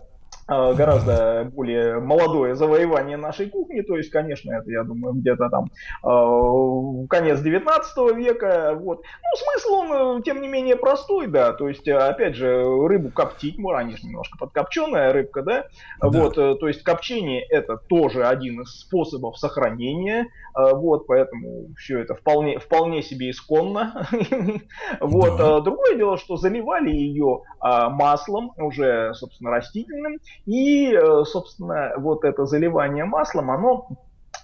гораздо 0.48 1.48
более 1.52 2.00
молодое 2.00 2.54
завоевание 2.54 3.16
нашей 3.16 3.48
кухни, 3.48 3.80
то 3.82 3.96
есть, 3.96 4.10
конечно, 4.10 4.52
это, 4.52 4.70
я 4.70 4.82
думаю, 4.82 5.14
где-то 5.14 5.48
там 5.48 5.70
э, 6.04 7.06
конец 7.08 7.40
19 7.40 8.16
века, 8.16 8.74
вот. 8.74 9.02
Ну, 9.02 9.36
смысл 9.36 9.74
он, 9.74 10.18
э, 10.18 10.22
тем 10.22 10.40
не 10.40 10.48
менее, 10.48 10.76
простой, 10.76 11.28
да, 11.28 11.52
то 11.52 11.68
есть, 11.68 11.88
опять 11.88 12.34
же, 12.34 12.64
рыбу 12.64 13.10
коптить, 13.10 13.56
они 13.74 13.96
же 13.96 14.06
немножко 14.06 14.36
подкопченая 14.38 15.12
рыбка, 15.12 15.42
да, 15.42 15.64
да. 16.00 16.08
вот, 16.08 16.34
то 16.34 16.68
есть, 16.68 16.82
копчение 16.82 17.42
это 17.44 17.76
тоже 17.76 18.26
один 18.26 18.62
из 18.62 18.80
способов 18.80 19.38
сохранения, 19.38 20.28
вот, 20.54 21.06
поэтому 21.06 21.68
все 21.78 22.00
это 22.00 22.14
вполне, 22.14 22.58
вполне 22.58 23.02
себе 23.02 23.30
исконно, 23.30 24.06
вот, 25.00 25.64
другое 25.64 25.96
дело, 25.96 26.18
что 26.18 26.36
заливали 26.36 26.90
ее 26.90 27.42
маслом, 27.60 28.52
уже, 28.56 29.14
собственно, 29.14 29.50
растительным, 29.50 30.18
и, 30.46 30.92
э, 30.92 31.24
собственно, 31.24 31.92
вот 31.96 32.24
это 32.24 32.46
заливание 32.46 33.04
маслом, 33.04 33.50
оно 33.50 33.88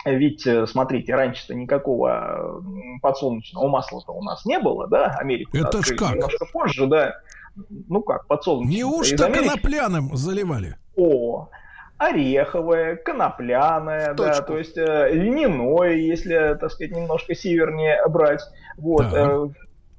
ведь, 0.05 0.47
э, 0.47 0.66
смотрите, 0.66 1.14
раньше-то 1.14 1.55
никакого 1.55 2.62
подсолнечного 3.03 3.68
масла-то 3.68 4.12
у 4.12 4.22
нас 4.22 4.45
не 4.45 4.59
было, 4.59 4.86
да, 4.86 5.16
Америку 5.18 5.57
Это 5.57 5.82
ж 5.82 5.97
как? 5.97 6.14
немножко 6.14 6.47
позже, 6.53 6.86
да. 6.86 7.16
Ну 7.89 8.03
как, 8.03 8.26
подсолнечное. 8.26 8.76
Неужто 8.76 9.26
Америки... 9.26 9.49
конопляным 9.49 10.16
заливали? 10.16 10.76
О, 10.97 11.49
ореховое, 11.99 12.97
конопляное, 12.97 14.14
да, 14.14 14.41
то 14.41 14.57
есть 14.57 14.78
э, 14.78 15.11
льняное, 15.12 15.95
если, 15.95 16.57
так 16.59 16.70
сказать, 16.70 16.93
немножко 16.93 17.34
севернее 17.34 18.01
брать. 18.09 18.43
Вот. 18.76 19.07
Э, 19.12 19.49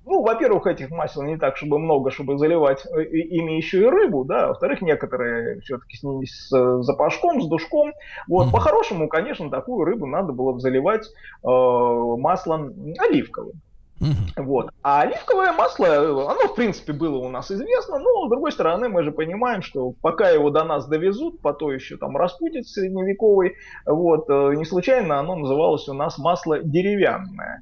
ну, 0.10 0.24
во-первых, 0.24 0.66
этих 0.66 0.90
масел 0.90 1.22
не 1.22 1.38
так, 1.38 1.56
чтобы 1.56 1.78
много, 1.78 2.10
чтобы 2.10 2.40
заливать 2.40 2.84
э, 2.86 3.04
ими 3.04 3.54
еще 3.54 3.82
и 3.84 3.86
рыбу, 3.86 4.26
да, 4.26 4.48
во-вторых, 4.48 4.82
некоторые 4.82 5.62
все-таки 5.62 5.98
с 5.98 6.04
ними 6.04 6.26
с 6.26 6.52
э, 6.52 6.82
запашком, 6.82 7.42
с 7.42 7.48
душком. 7.48 7.94
Вот, 8.28 8.48
mm-hmm. 8.48 8.52
по-хорошему, 8.52 9.08
конечно, 9.08 9.52
такую 9.52 9.86
рыбу 9.86 10.08
надо 10.08 10.34
было 10.34 10.54
бы 10.54 10.60
заливать 10.60 11.06
э, 11.06 11.48
маслом 11.48 12.74
оливковым. 12.98 13.62
Mm-hmm. 14.02 14.44
Вот. 14.44 14.72
А 14.82 15.02
оливковое 15.02 15.52
масло, 15.52 15.88
оно, 16.32 16.48
в 16.48 16.56
принципе, 16.56 16.94
было 16.94 17.18
у 17.18 17.30
нас 17.30 17.52
известно, 17.52 18.00
но, 18.00 18.26
с 18.26 18.30
другой 18.30 18.52
стороны, 18.52 18.90
мы 18.90 19.04
же 19.04 19.12
понимаем, 19.12 19.62
что 19.62 19.94
пока 20.02 20.30
его 20.30 20.50
до 20.50 20.64
нас 20.64 20.88
довезут, 20.88 21.40
по 21.42 21.54
то 21.54 21.72
еще 21.72 21.98
там 21.98 22.18
распутец 22.18 22.70
средневековый, 22.70 23.58
вот, 23.86 24.28
э, 24.28 24.56
не 24.56 24.66
случайно 24.66 25.20
оно 25.20 25.36
называлось 25.36 25.88
у 25.88 25.94
нас 25.94 26.18
масло 26.18 26.58
деревянное. 26.64 27.62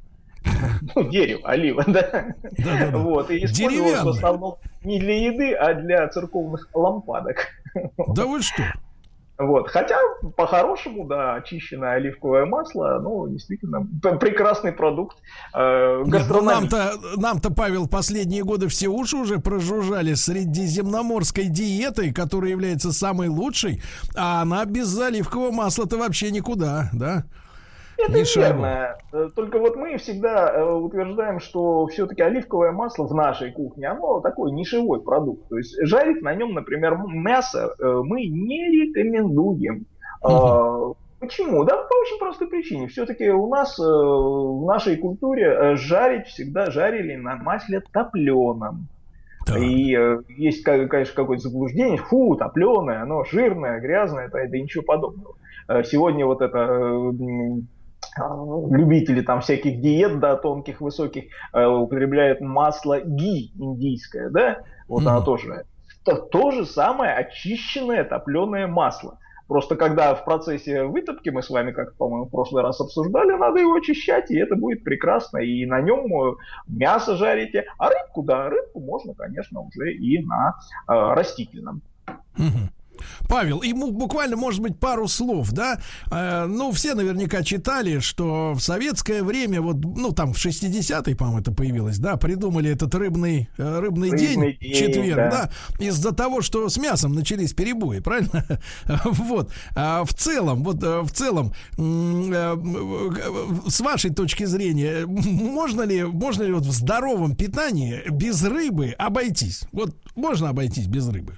ну, 0.96 1.10
дерево, 1.10 1.50
олива, 1.50 1.84
да? 1.88 2.36
Да, 2.58 2.92
да, 2.92 2.98
Вот, 2.98 3.30
и 3.32 3.46
использовалось 3.46 4.04
в 4.04 4.10
основном 4.10 4.58
не 4.84 5.00
для 5.00 5.30
еды, 5.30 5.54
а 5.54 5.74
для 5.74 6.08
церковных 6.10 6.70
лампадок. 6.74 7.48
Да 8.16 8.26
вы 8.26 8.42
что? 8.42 8.64
Вот. 9.38 9.70
Хотя, 9.70 9.98
по-хорошему, 10.36 11.06
да, 11.06 11.36
очищенное 11.36 11.92
оливковое 11.92 12.46
масло, 12.46 13.00
ну, 13.02 13.28
действительно, 13.28 13.86
прекрасный 14.18 14.72
продукт 14.72 15.18
э, 15.54 16.04
ну, 16.06 16.42
нам-то, 16.42 16.94
нам-то, 17.18 17.52
Павел, 17.52 17.88
последние 17.88 18.44
годы 18.44 18.68
все 18.68 18.88
уши 18.88 19.16
уже 19.16 19.38
прожужжали 19.38 20.16
средиземноморской 20.16 21.46
диетой, 21.46 22.12
которая 22.12 22.50
является 22.50 22.92
самой 22.92 23.28
лучшей, 23.28 23.82
а 24.16 24.42
она 24.42 24.66
без 24.66 24.98
оливкового 25.00 25.52
масла-то 25.52 25.98
вообще 25.98 26.32
никуда, 26.32 26.90
да? 26.94 27.26
Это 27.98 28.20
верно. 28.36 28.98
Э, 29.12 29.30
только 29.36 29.60
вот 29.60 29.76
мы 29.76 29.98
всегда 29.98 30.52
э, 30.52 30.64
утверждаем, 30.64 31.40
что 31.40 31.88
все-таки 31.88 32.22
оливковое 32.22 32.72
масло 32.72 33.08
в 33.08 33.14
нашей 33.14 33.52
кухне, 33.52 33.88
оно 33.88 34.20
такой 34.20 34.52
нишевой 34.52 35.02
продукт. 35.02 35.48
То 35.50 35.58
есть 35.58 35.76
жарить 35.82 36.22
на 36.22 36.34
нем, 36.36 36.54
например, 36.54 36.98
мясо 37.08 37.74
э, 37.80 38.02
мы 38.04 38.28
не 38.28 38.70
рекомендуем. 38.70 39.86
Угу. 40.22 40.98
Почему? 41.20 41.64
Да, 41.64 41.78
по 41.78 41.96
очень 41.96 42.20
простой 42.20 42.48
причине. 42.48 42.88
Все-таки 42.88 43.30
у 43.30 43.50
нас 43.50 43.78
в 43.80 44.66
нашей 44.68 44.98
культуре 44.98 45.76
жарить 45.76 46.28
всегда 46.28 46.70
жарили 46.70 47.16
на 47.16 47.38
масле 47.38 47.82
топленом. 47.92 48.88
Да. 49.48 49.58
И 49.58 49.96
э, 49.96 50.22
есть, 50.38 50.64
конечно, 50.64 51.16
какое-то 51.16 51.50
заблуждение, 51.50 51.98
фу, 51.98 52.36
топленое, 52.36 53.02
оно 53.02 53.24
жирное, 53.24 53.80
грязное, 53.80 54.28
это, 54.28 54.38
это 54.38 54.58
ничего 54.58 54.84
подобного. 54.84 55.36
Сегодня 55.84 56.26
вот 56.26 56.42
это 56.42 57.12
любители 58.70 59.22
там 59.22 59.42
всяких 59.42 59.82
диет, 59.82 60.20
да, 60.20 60.36
тонких, 60.36 60.82
высоких, 60.82 61.26
э, 61.54 61.66
употребляют 61.66 62.42
масло 62.42 63.00
ги 63.02 63.52
индийское, 63.58 64.30
да, 64.30 64.60
вот 64.88 65.04
mm-hmm. 65.04 65.10
оно 65.10 65.22
тоже. 65.22 65.66
То, 66.04 66.16
то 66.16 66.52
же 66.52 66.66
самое 66.66 67.14
очищенное 67.14 68.04
топленое 68.04 68.68
масло. 68.68 69.20
Просто 69.48 69.78
когда 69.78 70.14
в 70.14 70.26
процессе 70.26 70.84
вытопки 70.84 71.30
мы 71.30 71.42
с 71.42 71.50
вами, 71.50 71.72
как, 71.72 71.96
по-моему, 71.96 72.26
в 72.26 72.30
прошлый 72.30 72.64
раз 72.64 72.82
обсуждали, 72.82 73.32
надо 73.32 73.60
его 73.60 73.76
очищать, 73.76 74.30
и 74.30 74.38
это 74.38 74.56
будет 74.56 74.84
прекрасно. 74.84 75.38
И 75.38 75.66
на 75.66 75.82
нем 75.82 76.06
э, 76.06 76.36
мясо 76.68 77.16
жарите. 77.16 77.66
А 77.78 77.90
рыбку, 77.90 78.24
да, 78.24 78.50
рыбку 78.50 78.82
можно, 78.82 79.14
конечно, 79.14 79.62
уже 79.62 79.94
и 79.94 80.24
на 80.26 80.56
э, 80.88 81.14
растительном. 81.14 81.82
Угу. 82.38 82.70
Павел, 83.28 83.60
и 83.60 83.74
буквально, 83.74 84.36
может 84.36 84.62
быть, 84.62 84.80
пару 84.80 85.08
слов, 85.08 85.52
да? 85.52 85.80
Э, 86.12 86.46
ну, 86.46 86.72
все 86.72 86.94
наверняка 86.94 87.44
читали, 87.44 88.00
что 88.00 88.54
в 88.54 88.60
советское 88.60 89.24
время, 89.24 89.62
вот, 89.62 89.78
ну, 89.78 90.12
там, 90.12 90.34
в 90.34 90.38
60-е, 90.38 91.16
по-моему, 91.16 91.40
это 91.40 91.52
появилось, 91.52 91.98
да, 91.98 92.18
придумали 92.18 92.72
этот 92.72 92.94
рыбный, 92.96 93.50
э, 93.58 93.80
рыбный, 93.80 94.12
рыбный 94.12 94.20
день, 94.20 94.58
день, 94.60 94.74
четверг, 94.74 95.18
да, 95.18 95.30
да 95.30 95.50
из-за 95.80 96.12
того, 96.12 96.42
что 96.42 96.70
с 96.70 96.78
мясом 96.78 97.14
начались 97.14 97.54
перебои, 97.54 98.00
правильно? 98.00 98.46
вот. 99.06 99.52
А 99.76 100.04
в 100.04 100.14
целом, 100.14 100.64
вот, 100.64 100.84
э, 100.84 101.02
в 101.02 101.12
целом, 101.12 101.54
э, 101.78 102.58
с 103.68 103.80
вашей 103.80 104.12
точки 104.12 104.46
зрения, 104.46 105.06
можно 105.06 105.84
ли, 105.84 106.04
можно 106.04 106.44
ли 106.44 106.54
вот 106.54 106.64
в 106.64 106.72
здоровом 106.72 107.36
питании 107.36 108.04
без 108.10 108.44
рыбы 108.44 108.94
обойтись? 108.98 109.64
Вот 109.72 109.96
можно 110.16 110.50
обойтись 110.50 110.88
без 110.88 111.08
рыбы? 111.10 111.38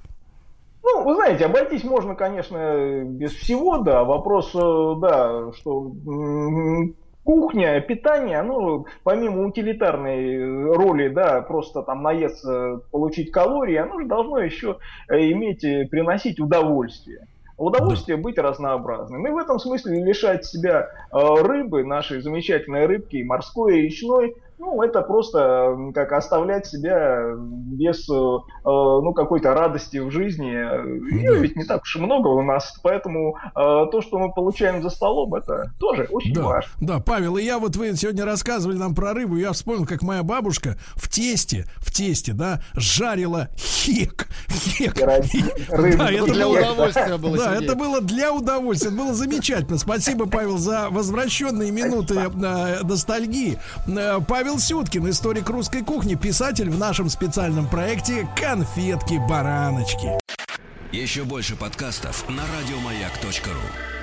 Ну, 0.99 1.05
вы 1.05 1.15
знаете, 1.15 1.45
обойтись 1.45 1.85
можно, 1.85 2.13
конечно, 2.13 3.03
без 3.05 3.31
всего, 3.31 3.77
да. 3.77 4.03
Вопрос, 4.03 4.53
э, 4.53 4.95
да, 4.99 5.53
что 5.53 5.93
кухня, 7.23 7.79
питание, 7.79 8.41
ну, 8.41 8.85
помимо 9.03 9.45
утилитарной 9.45 10.73
роли, 10.75 11.07
да, 11.07 11.41
просто 11.41 11.83
там 11.83 12.03
наесться, 12.03 12.81
получить 12.91 13.31
калории, 13.31 13.77
оно 13.77 14.01
же 14.01 14.07
должно 14.07 14.39
еще 14.39 14.79
э, 15.07 15.31
иметь, 15.31 15.63
э, 15.63 15.87
приносить 15.89 16.41
удовольствие. 16.41 17.27
Удовольствие 17.57 18.17
быть 18.17 18.37
разнообразным. 18.37 19.25
И 19.25 19.31
в 19.31 19.37
этом 19.37 19.59
смысле 19.59 20.03
лишать 20.03 20.45
себя 20.45 20.89
рыбы, 21.11 21.83
нашей 21.83 22.21
замечательной 22.21 22.85
рыбки, 22.85 23.21
морской 23.21 23.79
и 23.79 23.81
речной, 23.81 24.35
ну, 24.59 24.81
это 24.83 25.01
просто 25.01 25.77
как 25.95 26.11
оставлять 26.11 26.67
себя 26.67 27.33
без 27.37 28.09
э, 28.09 28.13
э, 28.13 28.39
ну, 28.65 29.13
какой-то 29.13 29.53
радости 29.53 29.97
в 29.97 30.11
жизни. 30.11 30.47
Ее 30.47 31.39
ведь 31.39 31.55
не 31.55 31.63
так 31.63 31.83
уж 31.83 31.95
и 31.95 31.99
много 31.99 32.27
у 32.27 32.41
нас, 32.41 32.77
поэтому 32.83 33.37
э, 33.37 33.51
то, 33.55 34.01
что 34.01 34.19
мы 34.19 34.33
получаем 34.33 34.83
за 34.83 34.89
столом, 34.89 35.33
это 35.35 35.71
тоже 35.79 36.07
очень 36.11 36.33
да, 36.33 36.43
важно. 36.43 36.71
Да, 36.81 36.99
Павел, 36.99 37.37
и 37.37 37.43
я 37.43 37.57
вот 37.57 37.77
вы 37.77 37.95
сегодня 37.95 38.25
рассказывали 38.25 38.77
нам 38.77 38.93
про 38.93 39.13
рыбу, 39.13 39.37
я 39.37 39.53
вспомнил, 39.53 39.85
как 39.85 40.01
моя 40.01 40.23
бабушка 40.23 40.77
в 40.95 41.07
тесте, 41.07 41.65
в 41.77 41.93
тесте, 41.93 42.33
да, 42.33 42.59
жарила 42.73 43.47
хек. 43.57 44.27
Хек. 44.49 44.95
Да, 45.69 46.11
это 46.11 46.33
для 46.33 46.47
удовольствия 46.47 47.17
было. 47.17 47.37
Да, 47.37 47.55
это 47.55 47.75
было 47.75 48.01
для 48.01 48.33
удовольствия, 48.33 48.89
это 48.89 48.97
было 48.97 49.13
замечательно. 49.13 49.77
Спасибо, 49.77 50.27
Павел, 50.27 50.57
за 50.57 50.89
возвращенные 50.89 51.71
минуты 51.71 52.29
ностальгии. 52.83 53.57
Павел 54.27 54.48
Павел 54.49 54.59
Сюткин, 54.59 55.07
историк 55.11 55.47
русской 55.51 55.83
кухни, 55.83 56.15
писатель 56.15 56.71
в 56.71 56.79
нашем 56.79 57.07
специальном 57.07 57.69
проекте 57.69 58.27
«Конфетки-бараночки». 58.35 60.19
Еще 60.91 61.23
больше 61.23 61.55
подкастов 61.55 62.27
на 62.27 62.41
радиомаяк.ру 62.57 63.98